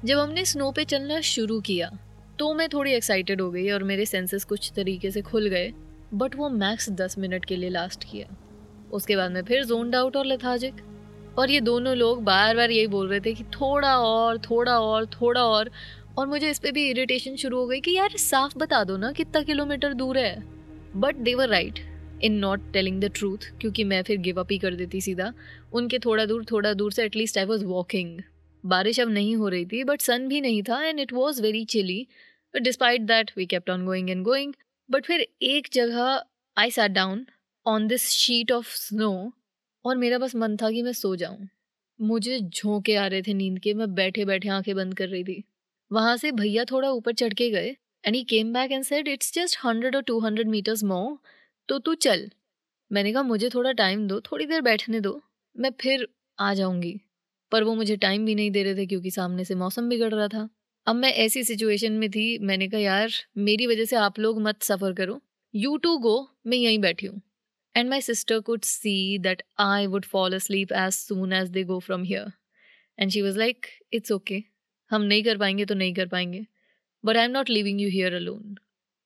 जब 0.05 0.19
हमने 0.19 0.45
स्नो 0.45 0.71
पे 0.71 0.83
चलना 0.85 1.21
शुरू 1.25 1.59
किया 1.61 1.91
तो 2.39 2.53
मैं 2.53 2.67
थोड़ी 2.69 2.91
एक्साइटेड 2.91 3.41
हो 3.41 3.49
गई 3.51 3.69
और 3.69 3.83
मेरे 3.83 4.05
सेंसेस 4.05 4.43
कुछ 4.45 4.71
तरीके 4.75 5.11
से 5.11 5.21
खुल 5.21 5.47
गए 5.47 5.71
बट 6.13 6.35
वो 6.35 6.49
मैक्स 6.51 6.89
दस 6.91 7.17
मिनट 7.17 7.45
के 7.45 7.55
लिए 7.55 7.69
लास्ट 7.69 8.03
किया। 8.03 8.35
उसके 8.91 9.15
बाद 9.15 9.31
मैं 9.31 9.43
फिर 9.43 9.65
जोन 9.65 9.93
आउट 9.95 10.15
और 10.17 10.25
लथाजिक 10.25 10.81
और 11.37 11.51
ये 11.51 11.61
दोनों 11.61 11.95
लोग 11.97 12.23
बार 12.23 12.55
बार 12.55 12.71
यही 12.71 12.87
बोल 12.87 13.07
रहे 13.07 13.19
थे 13.19 13.33
कि 13.33 13.43
थोड़ा 13.43 13.97
और 13.97 14.37
थोड़ा 14.37 14.79
और 14.79 15.05
थोड़ा 15.05 15.43
और। 15.43 15.71
और 16.17 16.27
मुझे 16.27 16.49
इस 16.49 16.59
पर 16.59 16.71
भी 16.71 16.89
इरिटेशन 16.89 17.35
शुरू 17.35 17.57
हो 17.57 17.67
गई 17.67 17.79
कि 17.79 17.91
यार 17.91 18.17
साफ़ 18.17 18.57
बता 18.57 18.83
दो 18.83 18.97
ना 18.97 19.11
कितना 19.11 19.41
किलोमीटर 19.41 19.93
दूर 19.93 20.17
है। 20.17 20.35
But 20.95 21.15
they were 21.15 21.49
right 21.49 21.79
in 22.23 22.33
not 22.33 22.71
telling 22.73 23.01
the 23.01 23.11
truth 23.15 23.51
क्योंकि 23.61 23.83
मैं 23.83 24.01
फिर 24.03 24.17
गिव 24.17 24.39
अप 24.39 24.51
ही 24.51 24.57
कर 24.57 24.75
देती 24.75 25.01
सीधा। 25.01 25.33
उनके 25.73 25.99
थोड़ा 25.99 26.25
दूर 26.25 26.45
थोड़ा 26.45 26.73
दूर 26.73 26.91
से 26.91 27.05
एटलीस्ट 27.05 27.37
आई 27.37 27.45
वॉज़ 27.45 27.65
वॉकिंग 27.65 28.19
बारिश 28.63 28.99
अब 28.99 29.09
नहीं 29.09 29.35
हो 29.35 29.47
रही 29.47 29.65
थी 29.65 29.83
बट 29.83 30.01
सन 30.01 30.27
भी 30.27 30.41
नहीं 30.41 30.63
था 30.63 30.83
and 30.83 30.99
it 30.99 31.13
was 31.13 31.41
very 31.41 31.65
chilly 31.65 32.07
but 32.53 32.61
despite 32.61 33.01
that 33.01 33.31
we 33.37 33.45
kept 33.45 33.69
on 33.69 33.85
going 33.85 34.09
and 34.09 34.23
going 34.23 34.53
but 34.89 35.05
फिर 35.05 35.27
एक 35.41 35.67
जगह 35.73 36.23
I 36.57 36.71
sat 36.71 36.91
down 36.91 37.25
on 37.65 37.87
this 37.87 38.09
sheet 38.09 38.51
of 38.51 38.75
snow 38.75 39.11
और 39.85 39.97
मेरा 39.97 40.17
बस 40.17 40.35
मन 40.35 40.57
था 40.57 40.71
कि 40.71 40.81
मैं 40.81 40.93
सो 40.93 41.15
जाऊँ। 41.15 41.47
मुझे 41.99 42.39
झोंके 42.39 42.95
आ 42.95 43.07
रहे 43.07 43.21
थे 43.21 43.33
नींद 43.33 43.59
के, 43.59 43.73
मैं 43.73 43.93
बैठे 43.95 44.25
बैठे 44.25 44.49
आँखें 44.49 44.75
बंद 44.75 44.93
कर 44.93 45.07
रही 45.07 45.23
थी। 45.23 45.43
वहाँ 45.91 46.17
से 46.17 46.31
भैया 46.31 46.65
थोड़ा 46.65 46.89
ऊपर 46.91 47.13
चढ़ 47.13 47.33
के 47.33 47.49
गए 47.49 47.75
and 48.05 48.15
he 48.15 48.23
came 48.23 48.53
back 48.53 48.71
and 48.71 48.83
said 48.83 49.07
it's 49.07 49.33
just 49.33 49.57
hundred 49.65 49.95
और 49.95 50.01
टू 50.01 50.19
हंड्रेड 50.19 50.47
मीटर्स 50.47 50.83
मो 50.83 51.19
तो 51.69 51.79
तू 51.79 51.93
चल। 51.95 52.29
मैंने 52.91 53.13
कहा, 53.13 53.23
मुझे 53.23 53.49
थोड़ा 53.49 53.71
टाइम 53.71 54.07
दो, 54.07 54.19
थोड़ी 54.21 54.45
देर 54.45 54.61
बैठने 54.61 54.99
दो, 54.99 55.21
मैं 55.55 55.71
फिर 55.81 56.07
आ 56.39 56.53
जाऊँगी। 56.53 56.99
पर 57.51 57.63
वो 57.63 57.75
मुझे 57.75 57.95
टाइम 57.95 58.25
भी 58.25 58.35
नहीं 58.35 58.51
दे 58.51 58.63
रहे 58.63 58.75
थे 58.75 58.85
क्योंकि 58.85 59.11
सामने 59.11 59.45
से 59.45 59.55
मौसम 59.55 59.89
बिगड़ 59.89 60.13
रहा 60.13 60.27
था। 60.27 60.49
अब 60.87 60.95
मैं 60.95 61.11
ऐसी 61.13 61.43
सिचुएशन 61.43 61.91
में 61.91 62.09
थी, 62.09 62.37
मैंने 62.39 62.67
कहा, 62.67 62.79
यार, 62.79 63.11
मेरी 63.37 63.67
वजह 63.67 63.85
से 63.85 63.95
आप 63.95 64.19
लोग 64.19 64.41
मत 64.41 64.63
सफ़र 64.63 64.93
करो। 64.93 65.21
यू 65.55 65.77
टू 65.77 65.97
गो 65.97 66.29
मैं 66.47 66.57
यहीं 66.57 66.79
बैठी 66.79 67.05
हूँ। 67.05 67.21
And 67.75 67.89
my 67.89 67.99
sister 67.99 68.41
could 68.41 68.65
see 68.65 69.17
that 69.17 69.43
I 69.57 69.87
would 69.87 70.05
fall 70.05 70.33
asleep 70.33 70.71
as 70.71 70.95
soon 70.95 71.33
as 71.33 71.51
they 71.51 71.63
go 71.63 71.79
from 71.79 72.03
here. 72.03 72.33
And 72.97 73.11
she 73.11 73.21
was 73.21 73.37
like, 73.37 73.69
It's 73.91 74.11
okay. 74.11 74.43
हम 74.91 75.01
नहीं 75.01 75.23
कर 75.23 75.37
पाएँगे 75.37 75.65
तो 75.65 75.75
नहीं 75.75 75.93
कर 75.93 76.07
पाएँगे. 76.07 76.45
But 77.03 77.17
I 77.17 77.25
am 77.25 77.31
not 77.31 77.49
leaving 77.49 77.81
you 77.81 77.89
here 77.89 78.13
alone 78.13 78.57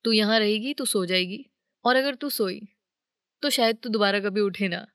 तू 0.06 0.12
यहाँ 0.12 0.40
रहेगी 0.40 0.74
तू 0.74 0.86
सो 0.86 1.06
जाएगी. 1.06 1.46
और 1.86 1.96
अगर 1.96 2.16
तू 2.16 2.30
सोई 2.30 2.60
तो 3.42 3.50
शायद 3.50 3.78
तू 3.84 3.90
दोबारा 3.90 4.20
कभी 4.20 4.42
उठे 4.42 4.68
ना. 4.68 4.86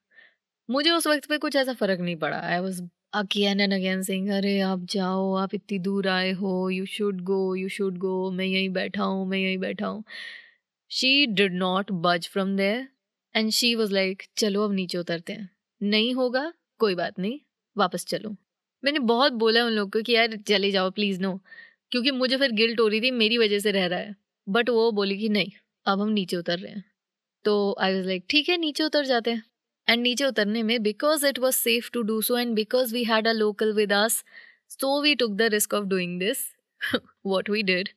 मुझे 0.69 0.91
उस 0.91 1.07
वक्त 1.07 1.27
पे 1.29 1.39
कुछ 1.39 1.57
ऐसा 1.57 1.73
फ़र्क 1.75 2.01
नहीं 2.01 2.17
पड़ा. 2.17 2.39
I 2.39 2.59
was 2.59 2.83
again 3.15 3.61
and 3.61 3.73
again 3.75 4.03
saying 4.03 4.29
अरे 4.31 4.59
आप 4.61 4.85
जाओ 4.91 5.33
आप 5.35 5.55
इतनी 5.55 5.79
दूर 5.79 6.09
आए 6.09 6.31
हो. 6.33 6.69
You 6.71 6.87
should 6.87 7.21
go 7.31 7.55
you 7.57 7.69
should 7.69 7.99
go 7.99 8.31
मैं 8.31 8.45
यहीं 8.47 8.69
बैठा 8.71 9.05
हूँ 9.05 9.27
मैं 9.29 9.39
यहीं 9.39 9.59
बैठा 9.59 9.87
हूँ. 9.87 10.05
She 10.91 11.27
did 11.27 11.55
not 11.55 11.93
budge 11.93 12.29
from 12.29 12.57
there 12.57 12.89
and 13.35 13.51
she 13.51 13.75
was 13.75 13.93
like 13.95 14.23
चलो 14.37 14.65
अब 14.65 14.73
नीचे 14.73 14.99
उतरते 14.99 15.33
हैं. 15.33 15.49
नहीं 15.81 16.15
होगा, 16.15 16.53
कोई 16.79 16.95
बात 16.95 17.19
नहीं, 17.19 17.39
वापस 17.77 18.07
चलो. 18.07 18.37
मैंने 18.85 18.99
बहुत 18.99 19.33
बोला 19.33 19.65
उन 19.65 19.73
लोग 19.73 19.93
को 19.93 20.03
कि, 20.03 20.13
यार, 20.13 20.37
चले 20.39 20.71
जाओ 20.71 20.91
प्लीज़ 20.91 21.21
नो 21.21 21.37
क्योंकि 21.93 22.11
मुझे 22.11 22.37
फिर 22.37 22.53
गिल्ट 22.53 22.81
हो 22.81 22.87
रही 22.89 23.01
थी, 23.01 23.11
मेरी 23.11 23.39
वजह 23.39 23.59
से 23.59 23.71
रह 23.71 23.87
रहा 23.87 23.99
है। 23.99 24.15
बट 24.49 24.71
वो 24.71 24.91
बोली 24.93 25.19
कि, 25.19 25.29
नहीं, 25.29 25.51
अब 25.87 26.01
हम 26.01 26.09
नीचे 26.09 26.37
उतर 26.37 26.59
रहे 26.59 26.73
हैं. 26.73 26.85
तो 27.45 27.77
आई 27.81 27.95
वॉज़ 27.95 28.07
लाइक 28.07 28.25
ठीक 28.31 28.49
है, 28.49 28.57
नीचे 28.59 28.85
उतर 28.85 29.05
जाते 29.05 29.31
हैं. 29.31 29.43
एंड 29.89 30.03
नीचे 30.03 30.25
उतरने 30.25 30.63
में 30.63 30.83
because 30.83 31.27
it 31.27 31.39
was 31.39 31.55
safe 31.55 31.91
to 31.93 32.03
do 32.03 32.21
so 32.23 32.39
and 32.39 32.55
because 32.55 32.95
we 32.95 33.05
had 33.05 33.29
a 33.29 33.33
local 33.33 33.73
with 33.73 33.93
us 33.93 34.25
so 34.71 35.01
we 35.03 35.15
took 35.15 35.33
the 35.33 35.43
risk 35.43 35.75
of 35.75 35.85
doing 35.85 36.19
this 36.21 36.39
what 37.27 37.51
we 37.51 37.63
did 37.63 37.89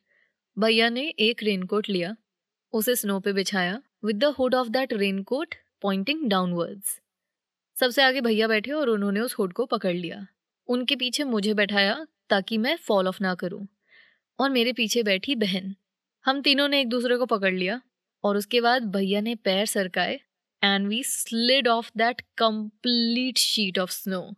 भैया 0.58 0.88
ने 0.88 1.08
एक 1.20 1.42
रेनकोट 1.42 1.88
लिया, 1.88 2.16
उसे 2.72 2.94
स्नो 2.96 3.18
पे 3.20 3.32
बिछाया 3.32 3.80
with 4.04 4.18
the 4.18 4.24
hood 4.24 4.54
of 4.54 4.68
that 4.68 4.92
raincoat 4.92 5.54
pointing 5.82 6.30
downwards 6.30 7.00
सबसे 7.80 8.02
आगे 8.02 8.20
भैया 8.20 8.48
बैठे 8.48 8.70
और 8.72 8.88
उन्होंने 8.88 9.20
उस 9.20 9.34
हुड 9.34 9.52
को 9.52 9.66
पकड़ 9.66 9.94
लिया। 9.94 10.26
उनके 10.68 10.96
पीछे 10.96 11.24
मुझे 11.24 11.54
बैठाया 11.54 12.06
ताकि 12.30 12.58
मैं 12.58 12.76
फॉल 12.76 13.08
ऑफ़ 13.08 13.18
ना 13.20 13.34
करूँ। 13.34 13.66
और 14.38 14.50
मेरे 14.50 14.72
पीछे 14.72 15.02
बैठी 15.02 15.34
बहन। 15.34 15.74
हम 16.24 16.42
तीनों 16.42 16.68
ने 16.68 16.80
एक 16.80 16.88
दूसरे 16.88 17.16
को 17.16 17.26
पकड़ 17.26 17.54
लिया 17.54 17.80
और 18.24 18.36
उसके 18.36 18.60
बाद 18.60 18.82
भैया 18.82 19.20
ने 19.20 19.34
पैर 19.34 19.66
सरकाए 19.66 20.20
and 20.64 20.88
we 20.88 21.04
slid 21.04 21.68
off 21.68 21.90
that 21.96 22.20
complete 22.38 23.38
sheet 23.38 23.78
of 23.78 23.90
snow 23.90 24.34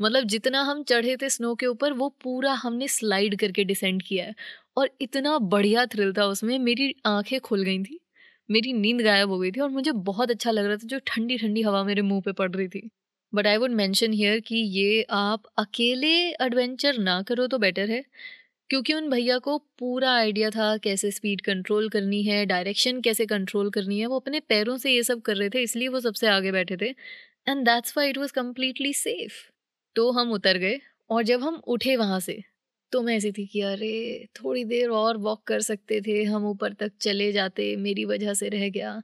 मतलब 0.00 0.24
जितना 0.24 0.62
हम 0.62 0.82
चढ़े 0.82 1.16
थे 1.16 1.30
स्नो 1.30 1.54
के 1.54 1.66
ऊपर, 1.66 1.92
वो 1.92 2.08
पूरा 2.08 2.52
हमने 2.52 2.88
स्लाइड 2.88 3.40
करके 3.40 3.64
डिसेंड 3.64 4.02
किया 4.02 4.24
है। 4.24 4.34
और 4.76 4.90
इतना 5.00 5.38
बढ़िया 5.38 5.86
थ्रिल 5.86 6.12
था 6.12 6.26
उसमें, 6.26 6.58
मेरी 6.58 6.94
आँखें 7.06 7.40
खुल 7.40 7.62
गई 7.62 7.82
थी। 7.82 7.99
मेरी 8.50 8.72
नींद 8.74 9.00
गायब 9.02 9.30
हो 9.30 9.38
गई 9.38 9.50
थी 9.52 9.60
और 9.60 9.68
मुझे 9.70 9.92
बहुत 10.04 10.30
अच्छा 10.30 10.50
लग 10.50 10.64
रहा 10.66 10.76
था 10.76 10.86
जो 10.86 10.98
ठंडी 11.06 11.36
ठंडी 11.38 11.62
हवा 11.62 11.82
मेरे 11.84 12.02
मुँह 12.02 12.20
पे 12.22 12.32
पड़ 12.34 12.50
रही 12.52 12.68
थी। 12.68 12.88
But 13.32 13.46
I 13.46 13.56
would 13.56 13.70
mention 13.72 14.12
here 14.12 14.40
कि 14.40 14.56
ये 14.70 15.02
आप 15.12 15.42
अकेले 15.58 16.08
एडवेंचर 16.44 16.98
ना 17.00 17.20
करो 17.24 17.46
तो 17.46 17.58
बेटर 17.58 17.90
है, 17.90 18.02
क्योंकि 18.70 18.94
उन 18.94 19.08
भैया 19.10 19.38
को 19.40 19.56
पूरा 19.78 20.12
आइडिया 20.14 20.50
था 20.50 20.76
कैसे 20.78 21.10
स्पीड 21.10 21.40
कंट्रोल 21.42 21.88
करनी 21.90 22.22
है 22.24 22.44
डायरेक्शन 22.46 23.00
कैसे 23.02 23.26
कंट्रोल 23.26 23.70
करनी 23.70 24.00
है, 24.00 24.06
वो 24.06 24.20
अपने 24.20 24.40
पैरों 24.42 24.76
से 24.78 24.92
ये 24.92 25.02
सब 25.04 25.20
कर 25.22 25.36
रहे 25.36 25.50
थे, 25.50 25.62
इसलिए 25.62 25.88
वो 25.88 26.00
सबसे 26.00 26.28
आगे 26.28 26.52
बैठे 26.52 26.76
थे। 26.78 26.90
And 27.48 27.64
that's 27.66 27.96
why 27.96 28.10
it 28.10 28.18
was 28.18 28.32
completely 28.34 28.92
safe 28.94 29.34
तो 29.96 30.10
हम 30.12 30.32
उतर 30.32 30.58
गए 30.58 30.80
और 31.10 31.22
जब 31.24 31.42
हम 31.42 31.62
उठे 31.68 31.96
वहाँ 31.96 32.20
से 32.20 32.42
तो 32.92 33.02
मैं 33.02 33.16
ऐसी 33.16 33.32
थी 33.32 33.46
कि, 33.46 33.60
अरे, 33.60 34.28
थोड़ी 34.36 34.64
देर 34.64 34.88
और 34.88 35.16
वॉक 35.16 35.42
कर 35.42 35.60
सकते 35.60 36.00
थे, 36.00 36.22
हम 36.24 36.46
ऊपर 36.46 36.72
तक 36.72 36.92
चले 37.00 37.32
जाते, 37.32 37.76
मेरी 37.76 38.04
वजह 38.04 38.34
से 38.34 38.48
रह 38.48 38.68
गया। 38.68 39.02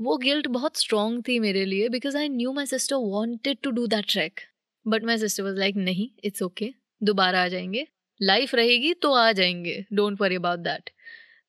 वो 0.00 0.16
गिल्ट 0.16 0.46
बहुत 0.46 0.76
स्ट्रॉन्ग 0.76 1.22
थी 1.28 1.38
मेरे 1.38 1.64
लिए 1.64 1.88
because 1.88 2.16
I 2.16 2.28
knew 2.28 2.52
my 2.52 2.66
sister 2.66 2.96
wanted 2.96 3.58
to 3.62 3.70
do 3.70 3.86
that 3.86 4.04
trek 4.08 4.40
but 4.86 5.04
my 5.04 5.18
sister 5.18 5.42
was 5.42 5.56
like 5.56 5.76
नहीं 5.76 6.08
इट्स 6.24 6.42
ओके 6.42 6.72
दोबारा 7.02 7.44
आ 7.44 7.48
जाएँगे। 7.48 7.86
लाइफ 8.22 8.54
रहेगी 8.54 8.94
तो 8.94 9.12
आ 9.12 9.32
जाएँगे 9.32 9.84
don't 9.92 10.20
worry 10.20 10.34
about 10.34 10.58
that 10.58 10.90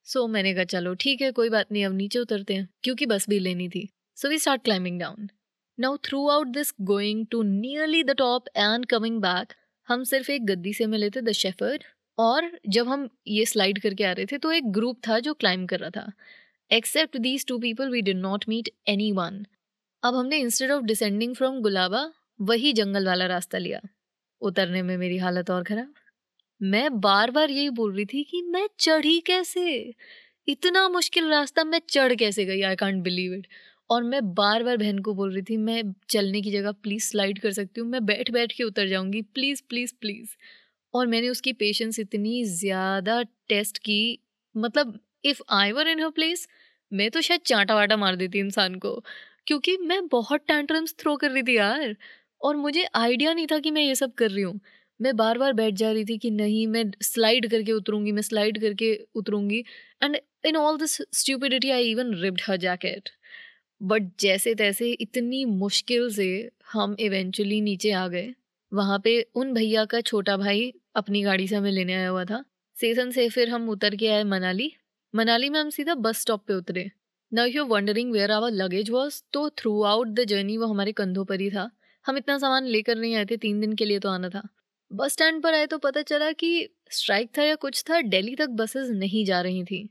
so 0.04 0.26
मैंने 0.26 0.54
कहा, 0.54 0.64
चलो, 0.64 0.94
ठीक 0.94 1.22
है, 1.22 1.30
कोई 1.32 1.48
बात 1.48 1.72
नहीं, 1.72 1.84
अब 1.84 1.92
नीचे 1.92 2.18
उतरते 2.18 2.54
हैं, 2.54 2.68
क्योंकि 2.82 3.06
बस 3.06 3.28
भी 3.28 3.38
लेनी 3.38 3.68
थी। 3.68 3.88
So 4.16 4.28
we 4.28 4.38
start 4.38 4.64
climbing 4.64 5.00
down 5.00 5.28
now 5.80 5.96
throughout 6.28 6.46
this 6.46 6.72
going 6.80 7.26
to 7.30 7.42
nearly 7.42 8.02
the 8.02 8.10
top 8.10 8.48
and 8.48 8.86
coming 8.86 9.20
back 9.20 9.52
हम 9.88 10.04
सिर्फ़ 10.04 10.30
एक 10.30 10.46
गद्दी 10.46 10.72
से 10.72 10.86
मिले 10.86 11.10
थे, 11.10 11.20
द 11.20 11.32
शेफर्ड, 11.32 11.82
और 12.18 12.50
जब 12.68 12.88
हम 12.88 13.08
ये 13.26 13.44
स्लाइड 13.46 13.80
करके 13.82 14.04
आ 14.04 14.12
रहे 14.12 14.26
थे 14.26 14.38
तो 14.38 14.52
एक 14.52 14.70
ग्रुप 14.72 15.00
था 15.08 15.18
जो 15.18 15.34
क्लाइंब 15.34 15.68
कर 15.68 15.80
रहा 15.80 15.90
था। 15.90 16.10
Except 16.70 17.16
these 17.16 17.46
two 17.46 17.58
people, 17.58 17.90
we 17.90 18.02
did 18.02 18.18
not 18.18 18.44
meet 18.48 18.68
anyone 19.12 19.44
अब 20.02 20.14
हमने 20.14 20.38
instead 20.38 20.70
of 20.70 20.84
descending 20.84 21.34
from 21.34 21.60
Gulaba, 21.60 22.12
वही 22.40 22.72
जंगल 22.72 23.06
वाला 23.06 23.26
रास्ता 23.26 23.58
लिया। 23.58 23.80
उतरने 24.40 24.82
में 24.82 24.96
मेरी 24.96 25.18
हालत 25.18 25.50
और 25.50 25.64
खराब। 25.64 25.94
मैं 26.62 27.00
बार 27.00 27.30
बार 27.30 27.50
यही 27.50 27.70
बोल 27.70 27.94
रही 27.94 28.04
थी 28.04 28.22
कि 28.24 28.42
मैं 28.42 28.68
चढ़ी 28.78 29.20
कैसे? 29.20 29.94
इतना 30.48 30.88
मुश्किल 30.88 31.28
रास्ता 31.28 31.64
मैं 31.64 31.80
चढ़ 31.90 32.14
कैसे 32.14 32.44
गई? 32.44 32.60
आई 32.62 32.76
कॉन्ट 32.76 33.02
बिलीव 33.04 33.34
इट 33.34 33.46
और 33.90 34.02
मैं 34.04 34.20
बार 34.34 34.62
बार 34.64 34.76
बहन 34.76 34.98
को 35.00 35.14
बोल 35.14 35.32
रही 35.32 35.42
थी, 35.42 35.56
मैं 35.58 35.82
चलने 36.10 36.40
की 36.42 36.50
जगह 36.52 36.72
प्लीज़ 36.74 37.04
स्लाइड 37.04 37.38
कर 37.40 37.52
सकती 37.52 37.80
हूँ, 37.80 37.88
मैं 37.90 38.04
बैठ 38.06 38.30
बैठ 38.30 38.52
के 38.52 38.64
उतर 38.64 38.88
जाऊँगी 38.88 39.22
प्लीज़ 39.24 39.62
प्लीज़ 39.68 39.92
प्लीज़ 40.00 40.30
और 40.94 41.06
मैंने 41.06 41.28
उसकी 41.28 41.52
पेशेंस 41.54 41.98
इतनी 42.00 42.44
ज़्यादा 42.46 43.22
टेस्ट 43.48 43.78
की 43.80 44.18
मतलब 44.54 44.98
if 45.24 45.42
I 45.52 45.72
were 45.72 45.88
in 45.88 46.00
her 46.00 46.10
place 46.12 46.46
मैं 46.92 47.10
तो 47.10 47.20
शायद 47.22 47.40
चांटा 47.46 47.74
वाटा 47.74 47.96
मार 47.96 48.16
देती 48.16 48.38
इंसान 48.40 48.74
को, 48.76 49.02
क्योंकि 49.46 49.76
मैं 49.78 50.06
बहुत 50.08 50.40
टैंट्रम्स 50.48 50.94
थ्रो 51.00 51.16
कर 51.18 51.30
रही 51.30 51.42
थी 51.42 51.56
यार, 51.56 51.94
और 52.40 52.56
मुझे 52.56 52.84
आइडिया 52.96 53.32
नहीं 53.34 53.46
था 53.48 53.58
कि 53.60 53.70
मैं 53.70 53.82
ये 53.82 53.94
सब 53.94 54.12
कर 54.14 54.30
रही 54.30 54.42
हूँ। 54.42 54.60
मैं 55.00 55.14
बार 55.16 55.38
बार 55.38 55.52
बैठ 55.54 55.74
जा 55.74 55.90
रही 55.92 56.04
थी 56.04 56.16
कि 56.18 56.30
नहीं, 56.32 56.66
मैं 56.68 56.84
स्लाइड 57.02 57.50
करके 57.50 57.72
उतरूँगी, 57.72 58.12
मैं 58.12 58.22
स्लाइड 58.22 58.60
करके 58.60 58.94
उतरूँगी 59.16 59.64
and 60.02 60.16
in 60.46 60.56
all 60.56 60.78
this 60.78 60.96
stupidity 61.12 61.70
I 61.70 61.90
even 61.90 62.14
ripped 62.16 62.40
her 62.46 62.56
jacket 62.58 63.08
but 63.84 64.02
जैसे 64.20 64.54
तैसे 64.54 64.92
इतनी 64.92 65.44
मुश्किल 65.44 66.10
से 66.10 66.50
हम 66.72 66.96
इवेंचुअली 67.00 67.60
नीचे 67.60 67.90
आ 67.90 68.08
गए। 68.08 68.34
वहाँ 68.72 68.98
पे 68.98 69.22
उन 69.34 69.52
भैया 69.54 69.84
का 69.84 70.00
छोटा 70.00 70.36
भाई 70.36 70.72
अपनी 70.94 71.22
गाड़ी 71.22 71.48
से 71.48 71.56
हमें 71.56 71.70
लेने 71.72 71.94
आया 71.94 72.08
हुआ 72.08 72.24
था। 72.24 72.44
सेसन 72.76 73.10
से 73.10 73.28
फिर 73.28 73.48
हम 73.48 73.68
उतर 73.68 73.96
के 73.96 74.08
आए 74.08 74.24
मनाली। 74.24 74.72
मनाली 75.14 75.48
में 75.48 75.60
हम 75.60 75.70
सीधा 75.70 75.94
बस 75.94 76.18
स्टॉप 76.18 76.44
पे 76.46 76.54
उतरे। 76.54 76.90
Now 77.32 77.46
you 77.46 77.64
wondering 77.64 78.12
where 78.12 78.30
our 78.30 78.50
luggage 78.50 78.90
was 78.90 79.22
तो 79.32 79.50
थ्रू 79.50 79.82
आउट 79.82 80.08
द 80.08 80.24
जर्नी 80.24 80.56
वो 80.56 80.66
हमारे 80.66 80.92
कंधों 80.92 81.24
पर 81.24 81.40
ही 81.40 81.50
था। 81.50 81.70
हम 82.06 82.16
इतना 82.16 82.38
सामान 82.38 82.64
लेकर 82.64 82.96
नहीं 82.96 83.14
आए 83.14 83.24
थे, 83.24 83.36
तीन 83.36 83.60
दिन 83.60 83.72
के 83.72 83.84
लिए 83.84 83.98
तो 83.98 84.08
आना 84.08 84.28
था। 84.28 84.48
बस 84.92 85.12
स्टैंड 85.12 85.42
पर 85.42 85.54
आए 85.54 85.66
तो 85.66 85.78
पता 85.78 86.02
चला 86.02 86.32
कि 86.32 86.68
स्ट्राइक 86.90 87.30
था 87.38 87.42
या 87.42 87.54
कुछ 87.54 87.84
था 87.90 88.00
दिल्ली 88.00 88.34
तक 88.34 88.48
बसेस 88.48 88.88
नहीं 88.88 89.24
जा 89.24 89.40
रही 89.40 89.64
थी। 89.64 89.88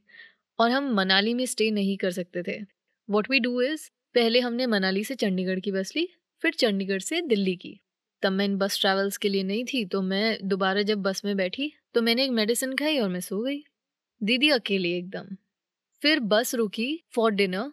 और 0.60 0.72
हम 0.72 0.94
मनाली 0.94 1.34
में 1.34 1.46
स्टे 1.46 1.72
नहीं 1.72 1.98
कर 1.98 2.12
सकते 2.12 2.44
थे। 2.44 2.83
वॉट 3.10 3.30
वी 3.30 3.40
डू 3.40 3.62
इज़ 3.62 3.90
पहले 4.14 4.40
हमने 4.40 4.66
मनाली 4.66 5.04
से 5.04 5.16
चंडीगढ़ 5.16 5.60
की 5.60 5.72
बस 5.72 5.96
ली, 5.96 6.10
फिर 6.42 6.54
चंडीगढ़ 6.54 7.00
से 7.00 7.22
दिल्ली 7.22 7.56
की। 7.56 7.80
तब 8.22 8.32
मैं 8.32 8.46
इन 8.46 8.58
बस 8.58 8.82
ट्रैवल्स 8.82 9.18
के 9.18 9.30
लिए 9.30 9.44
नहीं 9.44 9.66
थी 9.66 9.86
तो 9.86 10.02
मैं 10.02 10.38
दोबारा 10.44 10.82
जब 10.82 11.02
बस 11.02 11.26
में 11.26 11.38
बैठी 11.38 11.74
तो 11.94 12.02
मैंने 12.02 12.24
एक 12.24 12.32
मेडिसिन 12.32 12.76
खाई 12.76 13.00
और 13.00 13.10
मैं 13.10 13.20
सो 13.20 13.42
गई। 13.42 13.64
दीदी 14.24 14.50
अकेली 14.50 14.92
एकदम। 14.92 15.26
फिर 16.02 16.20
बस 16.20 16.56
रुकी 16.56 17.04
फॉर 17.12 17.32
डिनर 17.32 17.72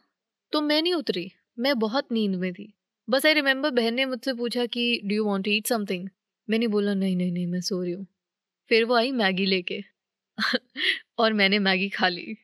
तो 0.52 0.60
मैं 0.60 0.82
नहीं 0.82 0.94
उतरी, 0.94 1.32
मैं 1.58 1.78
बहुत 1.78 2.12
नींद 2.12 2.34
में 2.34 2.52
थी। 2.52 2.74
बस 3.10 3.26
आई 3.26 3.34
रिमेंबर 3.34 3.70
बहन 3.70 3.94
ने 3.94 4.04
मुझसे 4.04 4.34
पूछा 4.34 4.66
कि 4.66 5.00
do 5.04 5.14
you 5.14 5.24
want 5.24 5.48
eat 5.48 5.66
something 5.66 6.08
मैंने 6.50 6.66
बोला, 6.66 6.94
नहीं 6.94 7.16
नहीं 7.16 7.32
नहीं, 7.32 7.46
मैं 7.46 7.60
सो 7.60 7.82
रही 7.82 7.92
हूँ। 7.92 8.06
फिर 8.68 8.84
वो 8.84 8.94
आई 8.94 9.12
मैगी 9.12 9.46
लेके। 9.46 9.84
और 11.18 11.32
मैंने 11.32 11.58
मैगी 11.58 11.88
खा 11.88 12.08
ली। 12.08 12.36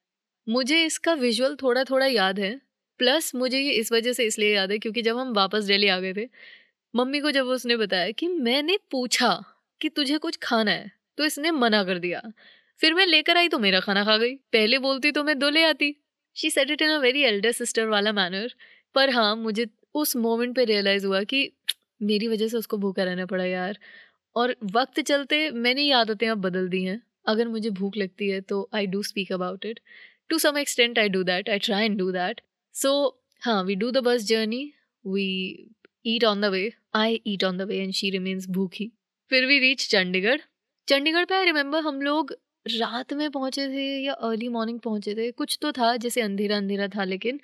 मुझे 0.48 0.84
इसका 0.84 1.14
विजुअल 1.14 1.56
थोड़ा 1.56 1.84
थोड़ा 1.84 2.06
याद 2.06 2.40
है। 2.40 2.65
प्लस 3.00 3.34
मुझे 3.34 3.58
ये 3.58 3.72
इस 3.72 3.92
वजह 3.92 4.12
से 4.12 4.24
इसलिए 4.24 4.54
याद 4.54 4.70
है 4.70 4.78
क्योंकि 4.78 5.02
जब 5.02 5.18
हम 5.18 5.32
वापस 5.34 5.64
दिल्ली 5.64 5.88
आ 5.88 5.98
गए 6.00 6.12
थे, 6.14 6.28
मम्मी 6.94 7.20
को 7.20 7.30
जब 7.30 7.46
उसने 7.48 7.76
बताया 7.76 8.10
कि 8.12 8.28
मैंने 8.28 8.78
पूछा 8.90 9.32
कि 9.80 9.88
तुझे 9.88 10.18
कुछ 10.18 10.38
खाना 10.42 10.70
है 10.70 10.90
तो 11.18 11.24
इसने 11.24 11.50
मना 11.50 11.82
कर 11.84 11.98
दिया। 11.98 12.22
फिर 12.80 12.94
मैं 12.94 13.06
लेकर 13.06 13.36
आई 13.36 13.48
तो 13.48 13.58
मेरा 13.58 13.80
खाना 13.80 14.04
खा 14.04 14.16
गई। 14.16 14.34
पहले 14.52 14.78
बोलती 14.78 15.12
तो 15.12 15.24
मैं 15.24 15.38
दो 15.38 15.48
ले 15.50 15.62
आती। 15.64 15.94
She 16.36 16.50
said 16.50 16.70
it 16.70 16.82
in 16.82 16.90
a 16.90 16.98
very 17.00 17.22
elder 17.24 17.52
sister 17.52 17.86
वाला 17.88 18.12
मैनर 18.12 18.54
पर 18.94 19.10
हाँ 19.10 19.34
मुझे 19.36 19.66
उस 19.94 20.16
मोमेंट 20.16 20.54
पे 20.56 20.64
रियलाइज़ 20.64 21.06
हुआ 21.06 21.22
कि 21.24 21.50
मेरी 22.02 22.28
वजह 22.28 22.48
से 22.48 22.56
उसको 22.56 22.76
भूखा 22.78 23.02
रहना 23.04 23.26
पड़ा 23.26 23.44
यार। 23.44 23.78
और 24.36 24.54
वक्त 24.72 25.00
चलते 25.02 25.50
मैंने 25.52 25.82
ये 25.82 25.92
आदतें 25.94 26.28
अब 26.28 26.40
बदल 26.40 26.68
दी 26.68 26.82
हैं। 26.84 27.00
अगर 27.26 27.48
मुझे 27.48 27.70
भूख 27.72 27.96
लगती 27.96 28.28
है 28.30 28.40
तो 28.42 28.68
I 28.74 28.86
do 28.86 29.02
speak 29.02 29.32
about 29.32 29.64
it 29.64 29.80
to 30.30 30.38
some 30.38 30.58
extent 30.58 30.98
I 30.98 31.08
do 31.08 31.22
that 31.24 31.48
I 31.50 31.58
try 31.58 31.84
and 31.84 31.98
do 31.98 32.10
that 32.12 32.40
so 32.76 32.90
हाँ 33.42 33.62
we 33.64 33.74
do 33.74 33.90
the 33.90 33.98
bus 34.04 34.24
journey 34.24 34.62
we 35.04 35.26
eat 36.06 36.24
on 36.24 36.40
the 36.40 36.44
way 36.44 36.70
I 36.94 37.20
eat 37.26 37.44
on 37.44 37.58
the 37.58 37.62
way 37.62 37.78
and 37.82 37.92
she 37.94 38.10
remains 38.10 38.48
भूखी. 38.50 38.90
फिर 39.30 39.46
we 39.46 39.58
reach 39.58 39.86
Chandigarh. 39.90 40.40
Chandigarh 40.88 41.24
पे 41.24 41.34
I 41.34 41.44
remember 41.44 41.80
हम 41.82 42.00
लोग 42.02 42.32
रात 42.66 43.12
में 43.12 43.30
पहुँचे 43.30 43.66
थे 43.68 43.86
या 44.04 44.12
अर्ली 44.12 44.48
मॉर्निंग 44.48 44.80
पहुँचे 44.80 45.14
थे. 45.14 45.30
कुछ 45.30 45.58
तो 45.62 45.72
था, 45.72 45.96
जैसे 45.96 46.20
अंधेरा 46.20 46.56
अंधेरा 46.56 46.88
था 46.88 47.04
लेकिन 47.04 47.40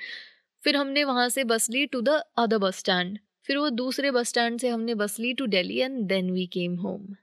फिर 0.62 0.76
हमने 0.76 1.04
वहाँ 1.04 1.28
से 1.28 1.44
bus 1.44 1.70
Lee 1.70 1.86
to 1.86 2.00
the 2.00 2.22
other 2.38 2.58
bus 2.58 2.78
stand 2.78 3.18
फिर 3.46 3.56
वो 3.58 3.70
दूसरे 3.70 4.10
बस 4.10 4.28
स्टैंड 4.28 4.60
से 4.60 4.68
हमने 4.68 4.94
bus 4.94 5.18
Lee 5.20 5.32
to 5.34 5.46
Delhi 5.46 5.78
and 5.78 5.98
then 6.08 6.30
we 6.30 6.46
came 6.52 6.76
home 6.76 7.14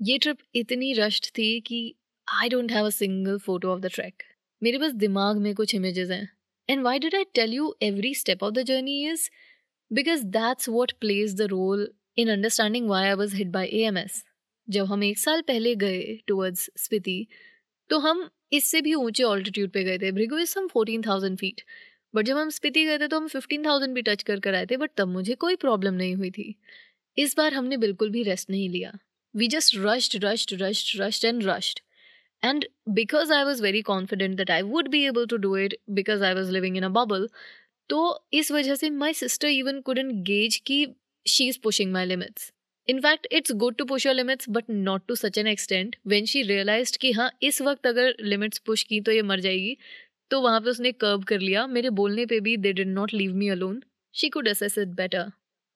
ये 0.00 0.18
ट्रिप 0.18 0.38
इतनी 0.54 0.92
रश्ड 0.92 1.26
थी 1.38 1.60
कि 1.60 1.94
I 2.28 2.48
don't 2.48 2.72
have 2.72 2.86
a 2.86 2.90
single 2.90 3.38
photo 3.38 3.72
of 3.72 3.80
the 3.80 3.90
trek 3.94 4.22
मेरे 4.62 4.78
पास 4.78 4.92
दिमाग 4.92 5.36
में 5.36 5.54
कुछ 5.54 5.74
इमेजेस 5.74 6.10
हैं। 6.10 6.28
And 6.68 6.82
why 6.82 6.98
did 6.98 7.14
I 7.14 7.24
tell 7.34 7.52
you 7.54 7.74
every 7.82 8.14
step 8.14 8.42
of 8.42 8.52
the 8.54 8.62
journey 8.66 9.00
is 9.08 9.28
because 9.90 10.24
that's 10.36 10.68
what 10.68 10.92
plays 11.00 11.34
the 11.36 11.48
role 11.50 11.88
in 12.18 12.30
understanding 12.30 12.88
why 12.88 13.08
I 13.08 13.14
was 13.14 13.36
hit 13.36 13.48
by 13.48 13.66
A 13.66 13.82
M 13.86 13.98
S 13.98 14.24
जब 14.68 14.86
हम 14.86 15.04
एक 15.04 15.18
साल 15.18 15.42
पहले 15.48 15.74
गए 15.76 16.02
टूवर्ड्स 16.28 16.70
स्पीति 16.78 17.26
तो 17.90 17.98
हम 17.98 18.28
इससे 18.52 18.80
भी 18.80 18.94
ऊँचे 18.94 19.22
ऑल्टीट्यूड 19.22 19.70
पे 19.70 19.82
गए 19.84 19.98
थे। 19.98 20.10
Bhrigu 20.12 20.38
is 20.38 20.50
some 20.50 20.66
fourteen 20.68 21.02
thousand 21.02 21.38
feet 21.38 21.60
but 22.14 22.26
जब 22.26 22.36
हम 22.36 22.50
स्पीति 22.50 22.84
गए 22.84 22.98
थे 22.98 23.08
तो 23.08 23.16
हम 23.16 23.26
फिफ्टीन 23.28 23.64
थाउज़ेंड 23.64 23.94
भी 23.94 24.02
टच 24.02 24.22
कर 24.22 24.40
कर 24.40 24.54
आए 24.54 24.66
थे 24.66 24.76
बट 24.76 24.90
तब 24.96 25.08
मुझे 25.08 25.34
कोई 25.34 25.56
प्रॉब्लम 25.56 25.94
नहीं 25.94 26.14
हुई 26.14 26.30
थी। 26.30 26.54
इस 27.16 27.34
बार 27.36 27.54
हमने 27.54 27.76
बिल्कुल 27.76 28.10
भी 28.10 28.22
रेस्ट 28.22 28.50
नहीं 28.50 28.68
लिया। 28.68 28.92
We 29.34 29.48
just 29.48 29.74
rushed 29.78 30.24
rushed 30.24 30.54
rushed 30.62 31.00
rushed 31.00 31.24
and 31.24 31.42
rushed 31.44 31.80
and 32.44 32.64
because 32.88 33.32
I 33.32 33.44
was 33.44 33.62
very 33.62 33.82
confident 33.82 34.36
that 34.36 34.50
I 34.50 34.62
would 34.62 34.88
be 34.88 35.04
able 35.04 35.26
to 35.26 35.36
do 35.36 35.56
it 35.56 35.74
because 35.90 36.24
I 36.24 36.34
was 36.34 36.52
living 36.52 36.76
in 36.76 36.82
a 36.82 36.88
bubble 36.88 37.28
तो 37.88 38.26
इस 38.32 38.52
वजह 38.52 38.74
से 38.74 38.90
my 38.90 39.14
sister 39.14 39.48
even 39.48 39.80
couldn't 39.80 40.10
gauge 40.22 40.56
की 40.56 40.86
she 41.28 41.48
is 41.48 41.58
pushing 41.62 41.92
my 41.92 42.06
limits 42.06 42.52
in fact 42.88 43.26
it's 43.32 43.52
good 43.52 43.76
to 43.76 43.84
push 43.84 44.06
your 44.06 44.14
limits 44.14 44.48
but 44.48 44.64
not 44.70 45.02
to 45.08 45.14
such 45.14 45.38
an 45.38 45.46
extent 45.46 45.96
when 46.06 46.24
she 46.24 46.42
realise 46.42 46.98
कि 46.98 47.12
हाँ 47.12 47.30
इस 47.42 47.62
वक्त 47.62 47.86
अगर 47.86 48.14
लिमिट्स 48.20 48.58
पुश 48.58 48.82
की 48.82 49.00
तो 49.00 49.12
ये 49.12 49.22
मर 49.22 49.40
जाएगी 49.40 49.76
तो 50.30 50.40
वहाँ 50.40 50.60
पे 50.60 50.70
उसने 50.70 50.92
कर्व 50.92 51.22
कर 51.22 51.38
लिया। 51.38 51.66
मेरे 51.66 51.90
बोलने 51.90 52.26
पे 52.26 52.40
भी 52.40 52.56
they 52.56 52.72
did 52.72 52.88
not 52.88 53.14
leave 53.14 53.34
me 53.34 53.48
alone 53.48 53.82
she 54.14 54.28
could 54.28 54.48
assess 54.48 54.78
it 54.78 54.88
better 54.88 55.30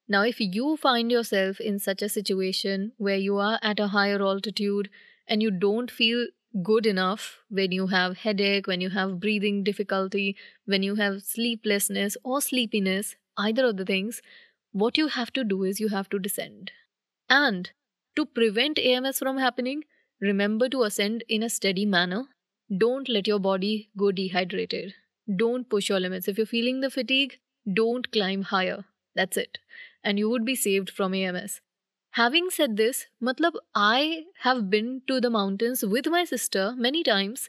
Now, 0.09 0.23
if 0.23 0.39
you 0.41 0.77
find 0.77 1.13
yourself 1.13 1.61
in 1.61 1.79
such 1.79 2.03
a 2.03 2.09
situation 2.09 2.93
where 2.97 3.19
you 3.19 3.37
are 3.37 3.59
at 3.63 3.79
a 3.79 3.89
higher 3.89 4.23
altitude 4.23 4.89
and 5.29 5.43
you 5.43 5.51
don't 5.51 5.91
feel 5.91 6.27
good 6.63 6.87
enough 6.87 7.39
when 7.49 7.73
you 7.73 7.87
have 7.89 8.19
headache 8.19 8.67
when 8.67 8.81
you 8.81 8.91
have 8.91 9.21
breathing 9.21 9.63
difficulty 9.63 10.37
when 10.65 10.83
you 10.83 10.95
have 10.95 11.23
sleeplessness 11.23 12.17
or 12.25 12.41
sleepiness 12.41 13.17
either 13.37 13.67
of 13.67 13.77
the 13.77 13.85
things 13.85 14.23
what 14.73 14.97
you 14.99 15.09
have 15.09 15.33
to 15.33 15.45
do 15.45 15.63
is 15.63 15.81
you 15.81 15.89
have 15.89 16.09
to 16.09 16.19
descend 16.19 16.73
and 17.29 17.71
to 18.17 18.25
prevent 18.25 18.79
ams 18.79 19.19
from 19.19 19.39
happening 19.39 19.85
remember 20.21 20.69
to 20.69 20.83
ascend 20.83 21.23
in 21.29 21.43
a 21.43 21.51
steady 21.51 21.85
manner 21.85 22.25
don't 22.77 23.09
let 23.09 23.27
your 23.27 23.39
body 23.39 23.89
go 23.97 24.13
dehydrated. 24.13 24.95
Don't 25.35 25.69
push 25.71 25.89
your 25.89 26.01
limits. 26.01 26.29
If 26.29 26.37
you're 26.37 26.47
feeling 26.47 26.81
the 26.81 26.91
fatigue, 26.91 27.39
don't 27.73 28.11
climb 28.13 28.43
higher. 28.43 28.85
That's 29.15 29.39
it. 29.39 29.59
And 30.05 30.19
you 30.19 30.29
would 30.29 30.45
be 30.45 30.55
saved 30.55 30.91
from 30.91 31.15
AMS. 31.15 31.63
Having 32.19 32.49
said 32.51 32.73
this, 32.77 33.01
मतलब 33.23 33.61
I 33.77 34.07
have 34.45 34.61
been 34.61 34.99
to 35.09 35.19
the 35.21 35.27
mountains 35.27 35.85
with 35.85 36.09
my 36.09 36.27
sister 36.27 36.71
many 36.75 37.03
times 37.03 37.49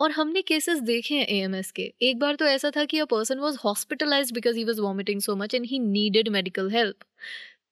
और 0.00 0.10
हमने 0.10 0.42
cases 0.42 0.80
देखे 0.80 1.14
हैं 1.14 1.26
AMS 1.26 1.70
के। 1.70 1.82
एक 2.02 2.18
बार 2.18 2.36
तो 2.36 2.44
ऐसा 2.44 2.70
था 2.76 2.84
कि 2.84 2.98
a 2.98 3.04
person 3.04 3.38
was 3.38 3.56
hospitalised 3.64 4.34
because 4.34 4.56
he 4.56 4.64
was 4.64 4.80
vomiting 4.80 5.20
so 5.20 5.36
much 5.36 5.54
and 5.54 5.66
he 5.66 5.78
needed 5.78 6.28
medical 6.28 6.70
help 6.70 7.04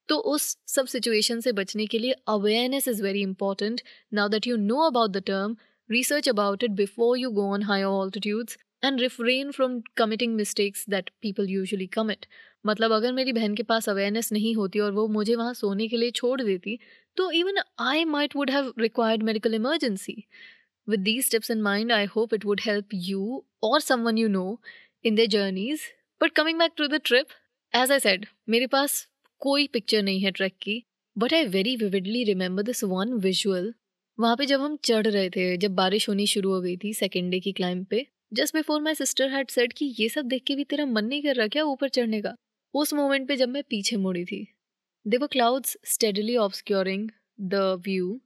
तो 0.09 0.19
उस 0.35 0.57
सब 0.67 0.87
सिचुएशन 0.87 1.41
से 1.41 1.53
बचने 1.53 1.87
के 1.87 1.99
लिए 1.99 2.15
awareness 2.29 2.89
is 2.89 3.03
very 3.03 3.23
important 3.23 3.81
now 4.13 4.29
that 4.29 4.47
you 4.47 4.57
know 4.57 4.81
about 4.81 5.11
the 5.11 5.23
term 5.27 5.57
research 5.91 6.29
about 6.29 6.65
it 6.65 6.71
before 6.71 7.19
you 7.19 7.31
go 7.31 7.53
on 7.53 7.63
higher 7.63 7.95
altitudes 7.95 8.59
and 8.85 9.01
refrain 9.01 9.51
from 9.51 9.83
committing 9.97 10.35
mistakes 10.35 10.89
that 10.91 11.11
people 11.23 11.49
usually 11.51 11.87
commit 11.87 12.27
मतलब 12.67 12.93
अगर 12.93 13.13
मेरी 13.13 13.33
बहन 13.33 13.55
के 13.55 13.63
पास 13.63 13.89
अवेयरनेस 13.89 14.33
नहीं 14.33 14.55
होती 14.55 14.79
और 14.79 14.93
वो 14.93 15.09
मुझे 15.09 15.35
वहाँ 15.35 15.55
सोने 15.55 15.89
के 15.89 15.97
लिए 15.97 16.11
छोड़ 16.11 16.43
देती 16.43 16.79
तो 17.17 17.31
even 17.31 17.59
I 17.79 18.05
might 18.05 18.37
would 18.37 18.51
have 18.51 18.73
required 18.79 19.23
medical 19.23 19.55
emergency 19.55 20.25
with 20.89 21.01
these 21.01 21.31
tips 21.31 21.51
in 21.51 21.63
mind 21.63 21.93
I 21.93 22.05
hope 22.05 22.35
it 22.35 22.45
would 22.45 22.61
help 22.65 22.87
you 22.95 23.45
और 23.63 23.81
some 23.81 24.01
one 24.01 24.19
you 24.19 24.29
know 24.29 24.61
in 25.05 25.15
the 25.15 25.27
journeys 25.27 25.81
but 26.23 26.31
coming 26.31 26.59
back 26.59 26.73
to 26.77 26.87
the 26.87 26.95
trip 26.95 27.27
as 27.75 27.93
I 27.93 27.99
said 27.99 28.27
मेरे 28.49 28.67
पास 28.67 29.09
कोई 29.39 29.67
picture 29.67 30.03
नहीं 30.03 30.21
है 30.21 30.31
trek 30.31 30.55
की 30.63 30.85
but 31.19 31.35
I 31.35 31.47
very 31.47 31.77
vividly 31.77 32.25
remember 32.25 32.63
this 32.63 32.85
one 32.85 33.13
visual 33.13 33.75
वहाँ 34.21 34.37
पे 34.37 34.47
जब 34.47 34.61
हम 34.61 34.77
चढ़ 34.77 35.07
रहे 35.07 35.31
थे, 35.31 35.57
जब 35.57 35.75
बारिश 35.75 36.09
होनी 36.09 36.27
शुरू 36.27 36.53
हो 36.53 36.61
गई 36.61 36.77
थी 36.77 36.95
सेकेंड 36.95 37.31
डे 37.31 37.41
की 37.41 37.53
क्लाइंब 37.53 37.87
पे 37.87 38.07
just 38.35 38.55
before 38.55 38.81
my 38.81 38.95
sister 38.95 39.29
had 39.31 39.51
said 39.51 39.73
कि 39.73 39.85
ये 39.99 40.09
सब 40.09 40.27
देख 40.27 40.43
के 40.47 40.55
भी 40.57 40.65
तेरा 40.65 40.85
मन 40.87 41.05
नहीं 41.05 41.23
कर 41.23 41.35
रहा 41.37 41.47
क्या 41.47 41.65
ऊपर 41.65 41.89
चढ़ने 41.89 42.21
का? 42.23 42.35
उस 42.75 42.93
मोमेंट 42.95 43.29
पे 43.29 43.37
जब 43.37 43.49
मैं 43.49 43.63
पीछे 43.71 43.97
मुड़ी 43.97 44.25
थी 44.25 44.47
there 45.07 45.17
were 45.17 45.27
clouds 45.27 45.77
steadily 45.85 46.37
obscuring 46.37 47.09
the 47.41 47.61
view 47.85 48.21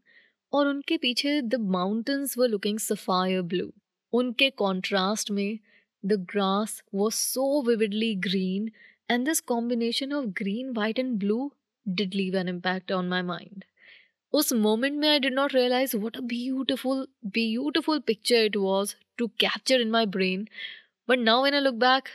और 0.52 0.66
उनके 0.66 0.96
पीछे 0.96 1.40
the 1.42 1.54
mountains 1.54 2.38
were 2.38 2.44
looking 2.44 2.78
sapphire 2.78 3.42
blue 3.42 3.70
उनके 4.12 4.50
कॉन्ट्रास्ट 4.50 5.30
में 5.30 5.58
the 6.04 6.20
grass 6.30 6.82
was 6.94 7.14
so 7.14 7.62
vividly 7.62 8.14
green 8.28 8.70
and 9.10 9.26
this 9.26 9.40
combination 9.40 10.12
of 10.12 10.26
green 10.38 10.72
white 10.72 10.98
and 10.98 11.14
blue 11.18 11.52
did 11.86 12.14
leave 12.14 12.36
an 12.36 12.48
impact 12.48 12.92
on 12.92 13.08
my 13.08 13.22
mind 13.22 13.64
उस 14.34 14.52
moment 14.54 14.98
में 15.00 15.08
I 15.08 15.18
did 15.18 15.34
not 15.34 15.54
realise 15.54 15.96
what 15.96 16.16
a 16.16 16.20
beautiful 16.26 17.06
beautiful 17.34 17.98
picture 18.06 18.44
it 18.44 18.56
was 18.56 18.94
to 19.18 19.26
capture 19.40 19.80
in 19.80 19.90
my 19.90 20.06
brain 20.16 20.46
but 21.08 21.18
now 21.18 21.44
when 21.44 21.54
I 21.54 21.60
look 21.60 21.74
back 21.76 22.08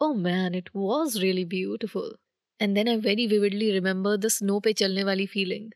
oh 0.00 0.12
man 0.14 0.54
it 0.54 0.68
was 0.76 1.18
really 1.18 1.44
beautiful 1.54 2.14
and 2.60 2.74
then 2.74 2.88
I 2.88 2.96
very 3.00 3.26
vividly 3.26 3.70
remember 3.70 4.16
the 4.16 4.28
snow 4.30 4.58
पे 4.60 4.72
चलने 4.72 5.04
वाली 5.04 5.26
feeling 5.26 5.70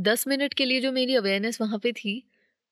दस 0.00 0.26
minute 0.28 0.54
के 0.54 0.64
लिए 0.64 0.80
जो 0.80 0.92
मेरी 0.92 1.14
awareness 1.14 1.60
वहाँ 1.60 1.78
पे 1.78 1.92
थी 1.92 2.22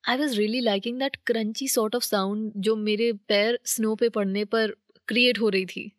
I 0.05 0.17
was 0.17 0.37
really 0.39 0.61
liking 0.61 0.99
that 0.99 1.17
crunchy 1.27 1.69
sort 1.69 1.95
of 1.95 2.05
sound 2.05 2.53
जो 2.59 2.77
मेरे 2.79 3.13
पैर 3.29 3.59
स्नो 3.67 3.95
पे 3.95 4.09
पड़ने 4.09 4.45
पर 4.55 4.75
क्रिएट 5.09 5.41
हो 5.41 5.49
रही 5.49 5.67
थी 5.67 5.91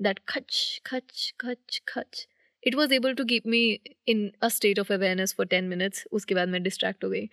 दैट 0.00 0.18
खच 0.28 0.80
खच 0.86 1.32
खच 1.40 1.80
खच 1.88 2.26
it 2.62 2.74
was 2.74 2.94
able 2.94 3.14
to 3.14 3.24
keep 3.24 3.46
me 3.46 3.62
in 4.08 4.30
a 4.42 4.48
state 4.48 4.78
of 4.80 4.92
awareness 4.92 5.34
for 5.36 5.46
ten 5.46 5.64
minutes 5.68 6.06
उसके 6.12 6.34
बाद 6.34 6.48
मैं 6.48 6.62
डिस्ट्रैक्ट 6.62 7.04
हो 7.04 7.10
गई. 7.10 7.28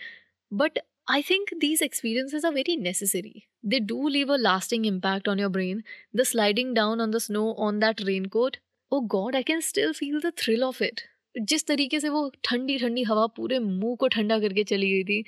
But 0.52 0.80
I 1.12 1.22
think 1.30 1.54
these 1.60 1.84
experiences 1.84 2.46
are 2.46 2.54
very 2.54 2.76
necessary 2.78 3.42
they 3.66 3.80
do 3.82 4.08
leave 4.08 4.34
a 4.34 4.38
lasting 4.38 4.86
impact 4.86 5.30
on 5.30 5.40
your 5.40 5.50
brain 5.52 5.84
the 6.16 6.24
sliding 6.24 6.76
down 6.76 7.02
on 7.02 7.12
the 7.12 7.18
snow 7.20 7.52
on 7.60 7.80
that 7.80 8.02
raincoat 8.36 8.58
oh 8.92 9.00
God 9.16 9.36
I 9.36 9.44
can 9.44 9.62
still 9.62 9.92
feel 9.94 10.20
the 10.20 10.32
thrill 10.38 10.64
of 10.64 10.84
it 10.84 11.02
जिस 11.36 11.66
तरीके 11.68 12.00
से 12.00 12.10
वो 12.10 12.30
ठंडी 12.44 12.78
ठंडी 12.80 13.04
हवा 13.04 13.26
पूरे 13.36 13.60
मुँह 13.60 13.96
को 14.00 14.08
ठंडा 14.08 14.40
करके 14.40 14.64
चली 14.64 14.90
गई 14.92 15.04
थी 15.04 15.24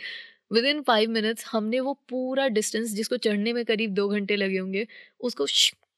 विद 0.54 0.66
इन 0.66 0.82
फाइव 0.84 1.10
मिनट्स 1.10 1.46
हमने 1.48 1.80
वो 1.80 1.94
पूरा 2.10 2.48
डिस्टेंस 2.50 2.94
जिसको 2.94 3.18
चढ़ने 3.18 3.54
में 3.54 3.64
करीब 3.66 3.94
दो 3.94 4.08
घंटे 4.10 4.36
लगे 4.36 4.58
होंगे, 4.58 4.86
उसको 5.20 5.46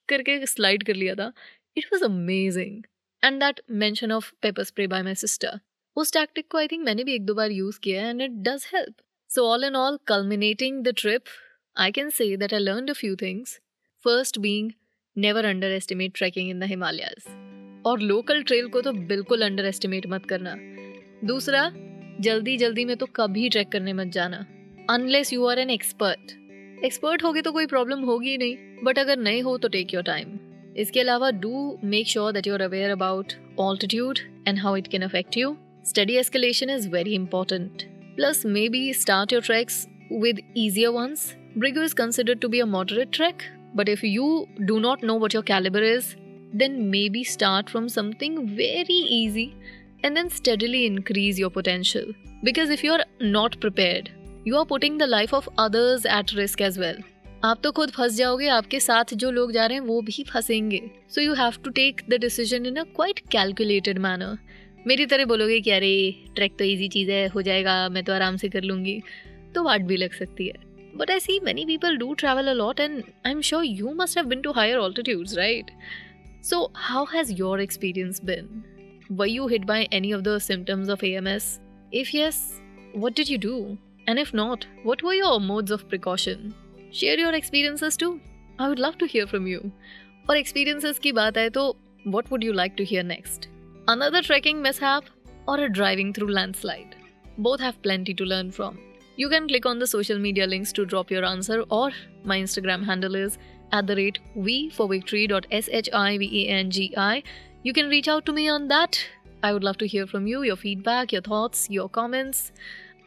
करके 0.10 0.46
स्लाइड 0.46 0.84
कर 0.84 0.96
लिया 0.96 1.16
था. 1.16 1.32
It 1.78 1.86
was 1.94 2.04
amazing 2.04 2.84
and 3.24 3.40
that 3.40 3.62
mention 3.72 4.12
of 4.12 4.32
pepper 4.42 4.64
spray 4.64 4.88
by 4.88 5.04
my 5.04 5.16
sister 5.16 5.60
उस 5.98 6.14
टैक्टिक 6.14 6.48
को 6.52 6.58
आई 6.58 6.68
थिंक 6.68 6.86
मैंने 6.86 7.04
भी 7.04 7.16
एक 7.16 7.26
दो 7.26 7.34
बार 7.34 7.52
यूज़ 7.52 7.80
किया 7.80 8.04
है 8.04 8.10
and 8.10 8.22
it 8.22 8.32
does 8.48 8.66
help 8.74 8.96
so 9.30 9.48
all 9.48 9.64
in 9.64 9.76
all 9.76 10.00
culminating 10.08 10.84
the 10.84 10.94
trip 10.98 11.24
I 11.76 11.92
can 11.92 12.10
say 12.10 12.36
that 12.38 12.54
I 12.54 12.60
learn 12.60 12.88
a 12.88 12.94
few 12.94 13.16
things 13.16 13.60
first 14.06 14.40
being 14.40 14.72
never 15.16 15.46
underestimate 15.72 16.14
trekking 16.16 16.50
in 16.50 16.60
the 16.60 16.64
Himalayas 16.64 17.26
और 17.86 18.00
local 18.00 18.44
trail 18.44 18.68
को 18.68 18.82
तो 18.82 18.92
बिल्कुल 18.92 19.42
under 19.42 19.66
estimate 19.66 20.08
मत 20.08 20.26
करना. 20.26 20.56
दूसरा, 21.28 21.72
जल्दी 22.22 22.58
जल्दी 22.58 22.86
में 22.86 22.96
तो 22.98 23.06
कभी 23.16 23.50
ट्रैक 23.50 23.72
करने 23.72 23.94
मत 23.94 24.08
जाना. 24.08 24.38
Unless 24.90 25.34
you 25.34 25.46
are 25.46 25.60
an 25.60 25.70
expert 25.70 26.32
expert 26.86 27.24
होगी 27.24 27.42
तो 27.42 27.52
कोई 27.52 27.66
प्रॉब्लम 27.66 28.02
होगी 28.02 28.38
नहीं. 28.38 28.56
बट 28.84 29.00
अगर 29.00 29.18
नहीं 29.18 29.42
हो 29.44 29.58
तो 29.58 29.68
टेक 29.68 29.94
योर 29.94 30.04
टाइम 30.04 30.38
इसके 30.77 31.01
अलावा 31.01 31.31
do 31.45 31.79
make 31.85 32.09
sure 32.09 32.33
that 32.33 32.47
you 32.47 32.55
are 32.55 32.62
aware 32.62 32.91
about 32.91 33.33
altitude 33.61 34.19
and 34.49 34.59
how 34.59 34.77
it 34.77 34.88
can 34.88 35.03
affect 35.03 35.37
you 35.38 35.57
steady 35.88 36.17
escalation 36.17 36.71
is 36.71 36.88
very 36.93 37.14
important 37.14 37.83
plus 38.17 38.45
maybe 38.69 38.93
start 38.95 39.33
your 39.33 39.43
treks 39.43 39.87
with 40.11 40.38
easier 40.55 40.93
ones. 40.93 41.35
Brigu 41.57 41.83
is 41.83 41.95
considered 41.95 42.41
to 42.41 42.49
be 42.49 42.61
a 42.61 42.67
moderate 42.67 43.12
trek, 43.12 43.45
but 43.75 43.88
if 43.88 44.03
you 44.03 44.49
do 44.64 44.81
not 44.81 45.03
know 45.03 45.14
what 45.14 45.35
your 45.35 45.43
caliber 45.43 45.83
is, 45.83 46.17
then 46.53 46.91
maybe 46.91 47.25
start 47.25 47.69
from 47.69 47.88
something 47.88 48.57
very 48.57 49.01
easy 49.19 49.55
and 50.03 50.17
then 50.17 50.31
steadily 50.31 50.87
increase 50.87 51.38
your 51.38 51.51
potential. 51.51 52.05
Because 52.43 52.71
if 52.71 52.85
you're 52.85 53.05
not 53.21 53.61
prepared, 53.61 54.11
you 54.45 54.57
are 54.57 54.64
putting 54.64 54.97
the 54.97 55.07
life 55.07 55.35
of 55.35 55.49
others 55.59 56.07
at 56.07 56.33
risk 56.33 56.61
as 56.61 56.79
well. 56.79 56.97
आप 57.44 57.60
तो 57.64 57.72
खुद 57.72 57.90
फंस 57.92 58.14
जाओगे 58.16 58.48
आपके 58.48 58.80
साथ 58.80 59.14
जो 59.14 59.30
लोग 59.32 59.52
जा 59.52 59.66
रहे 59.66 59.78
हैं 59.78 59.86
वो 59.86 60.02
भी 60.02 60.24
फंसेंगे। 60.24 60.80
So 61.10 61.22
you 61.22 61.34
have 61.34 61.54
to 61.64 61.70
take 61.70 62.02
the 62.10 62.14
decision 62.14 62.66
in 62.66 62.76
a 62.76 62.84
quite 62.84 63.20
calculated 63.32 63.98
manner 64.00 64.38
मेरी 64.88 65.06
तरह 65.06 65.26
बोलोगे 65.26 65.60
कि 65.62 65.72
अरे 65.72 65.92
ट्रैक 66.36 66.56
तो 66.60 66.66
ईजी 66.66 66.88
चीज़ 66.88 67.12
है 67.12 67.28
हो 67.28 67.42
जाएगा 67.42 67.90
मैं 67.90 68.04
तो 68.04 68.14
आराम 68.14 68.38
से 68.38 68.50
कर 68.50 68.64
लूँगी। 68.64 69.02
तो 69.56 69.64
वाट 69.64 69.82
भी 69.82 69.98
लग 69.98 70.14
सकती 70.14 70.48
है। 70.48 70.54
But 70.96 71.12
I 71.12 71.20
see 71.20 71.40
many 71.40 71.66
people 71.66 71.98
do 71.98 72.14
travel 72.14 72.48
a 72.48 72.54
lot 72.54 72.80
and 72.80 73.04
I 73.26 73.32
am 73.32 73.42
sure 73.42 73.66
you 73.66 73.94
must 73.94 74.18
have 74.18 74.28
been 74.28 74.42
to 74.42 74.52
higher 74.52 74.78
altitudes 74.78 75.38
right 75.38 75.72
so 76.44 76.72
how 76.76 77.06
has 77.14 77.34
your 77.34 77.62
experience 77.62 78.24
been 78.24 78.64
were 79.12 79.28
you 79.28 79.48
hit 79.48 79.70
you 79.72 79.86
any 79.94 80.14
of 80.14 80.22
the 80.22 80.38
symptoms 80.40 80.90
of 80.90 81.06
A 81.06 81.12
M 81.12 81.28
S 81.28 81.60
if 81.94 82.18
yes, 82.18 82.36
what 82.98 83.20
did 83.20 83.32
you 83.32 83.38
do 83.52 83.78
and 84.10 84.20
if 84.20 84.36
not 84.36 84.66
what 84.86 85.04
were 85.04 85.22
your 85.22 85.38
modes 85.52 85.72
of 85.72 85.90
precaution? 85.94 86.52
Share 86.95 87.21
your 87.21 87.35
experiences 87.35 87.99
to 87.99 88.12
I 88.61 88.69
would 88.69 88.79
love 88.79 88.95
to 89.01 89.07
hear 89.07 89.27
from 89.27 89.49
you 89.49 89.61
और 90.31 90.37
experiences 90.37 90.99
की 90.99 91.12
बात 91.12 91.38
आए 91.38 91.51
तो 91.51 91.75
what 92.05 92.31
would 92.31 92.43
you 92.43 92.53
like 92.53 92.77
to 92.77 92.85
hear 92.85 93.03
next? 93.03 93.49
Another 93.88 94.23
trekking 94.23 94.62
mishap 94.62 95.05
or 95.47 95.59
a 95.61 95.69
driving 95.69 96.12
through 96.12 96.31
landslide? 96.33 96.95
Both 97.38 97.61
have 97.61 97.83
plenty 97.83 98.14
to 98.14 98.25
learn 98.25 98.51
from. 98.51 98.79
You 99.17 99.29
can 99.29 99.49
click 99.49 99.67
on 99.67 99.79
the 99.79 99.87
social 99.87 100.19
media 100.19 100.47
links 100.47 100.73
to 100.73 100.85
drop 100.87 101.11
your 101.11 101.25
answer, 101.25 101.64
or 101.71 101.91
my 102.25 102.38
Instagram 102.41 102.85
handle 102.85 103.14
is 103.14 103.38
at 103.73 103.87
the 103.87 103.97
rate 103.97 104.21
V 104.37 104.71
for 104.71 104.88
victory 104.88 105.27
dot 105.27 105.47
S-H-I-V-A-N-G-I. 105.51 107.23
You 107.64 107.73
can 107.73 107.88
reach 107.88 108.09
out 108.09 108.27
to 108.27 108.33
me 108.33 108.49
on 108.49 108.69
that. 108.69 109.01
I 109.43 109.53
would 109.53 109.64
love 109.64 109.79
to 109.79 109.87
hear 109.87 110.07
from 110.07 110.27
you, 110.27 110.43
your 110.43 110.57
feedback, 110.57 111.12
your 111.12 111.23
thoughts, 111.23 111.69
your 111.69 111.88
comments. 111.88 112.53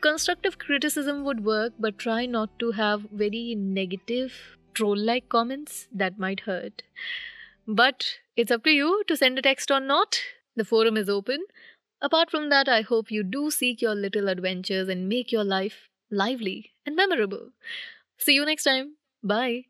Constructive 0.07 0.57
criticism 0.59 1.25
would 1.25 1.45
work, 1.45 1.73
but 1.81 1.99
try 1.99 2.27
not 2.27 2.57
to 2.61 2.71
have 2.71 3.09
very 3.13 3.57
negative, 3.57 4.57
troll 4.73 4.97
like 4.97 5.29
comments 5.29 5.89
that 5.93 6.17
might 6.17 6.41
hurt. 6.41 6.85
But 7.67 8.19
it's 8.37 8.53
up 8.53 8.63
to 8.65 8.71
you 8.71 9.03
to 9.09 9.17
send 9.17 9.37
a 9.37 9.43
text 9.43 9.69
or 9.69 9.81
not. 9.81 10.21
The 10.55 10.65
forum 10.65 10.97
is 10.97 11.09
open. 11.09 11.45
Apart 12.01 12.31
from 12.31 12.51
that, 12.51 12.69
I 12.69 12.83
hope 12.83 13.11
you 13.11 13.25
do 13.25 13.51
seek 13.51 13.83
your 13.83 13.97
little 13.97 14.29
adventures 14.29 14.89
and 14.89 15.09
make 15.09 15.33
your 15.33 15.43
life 15.45 15.89
lively 16.09 16.75
and 16.87 16.95
memorable. 16.95 17.51
See 18.17 18.35
you 18.35 18.45
next 18.47 18.63
time. 18.63 18.99
Bye. 19.25 19.65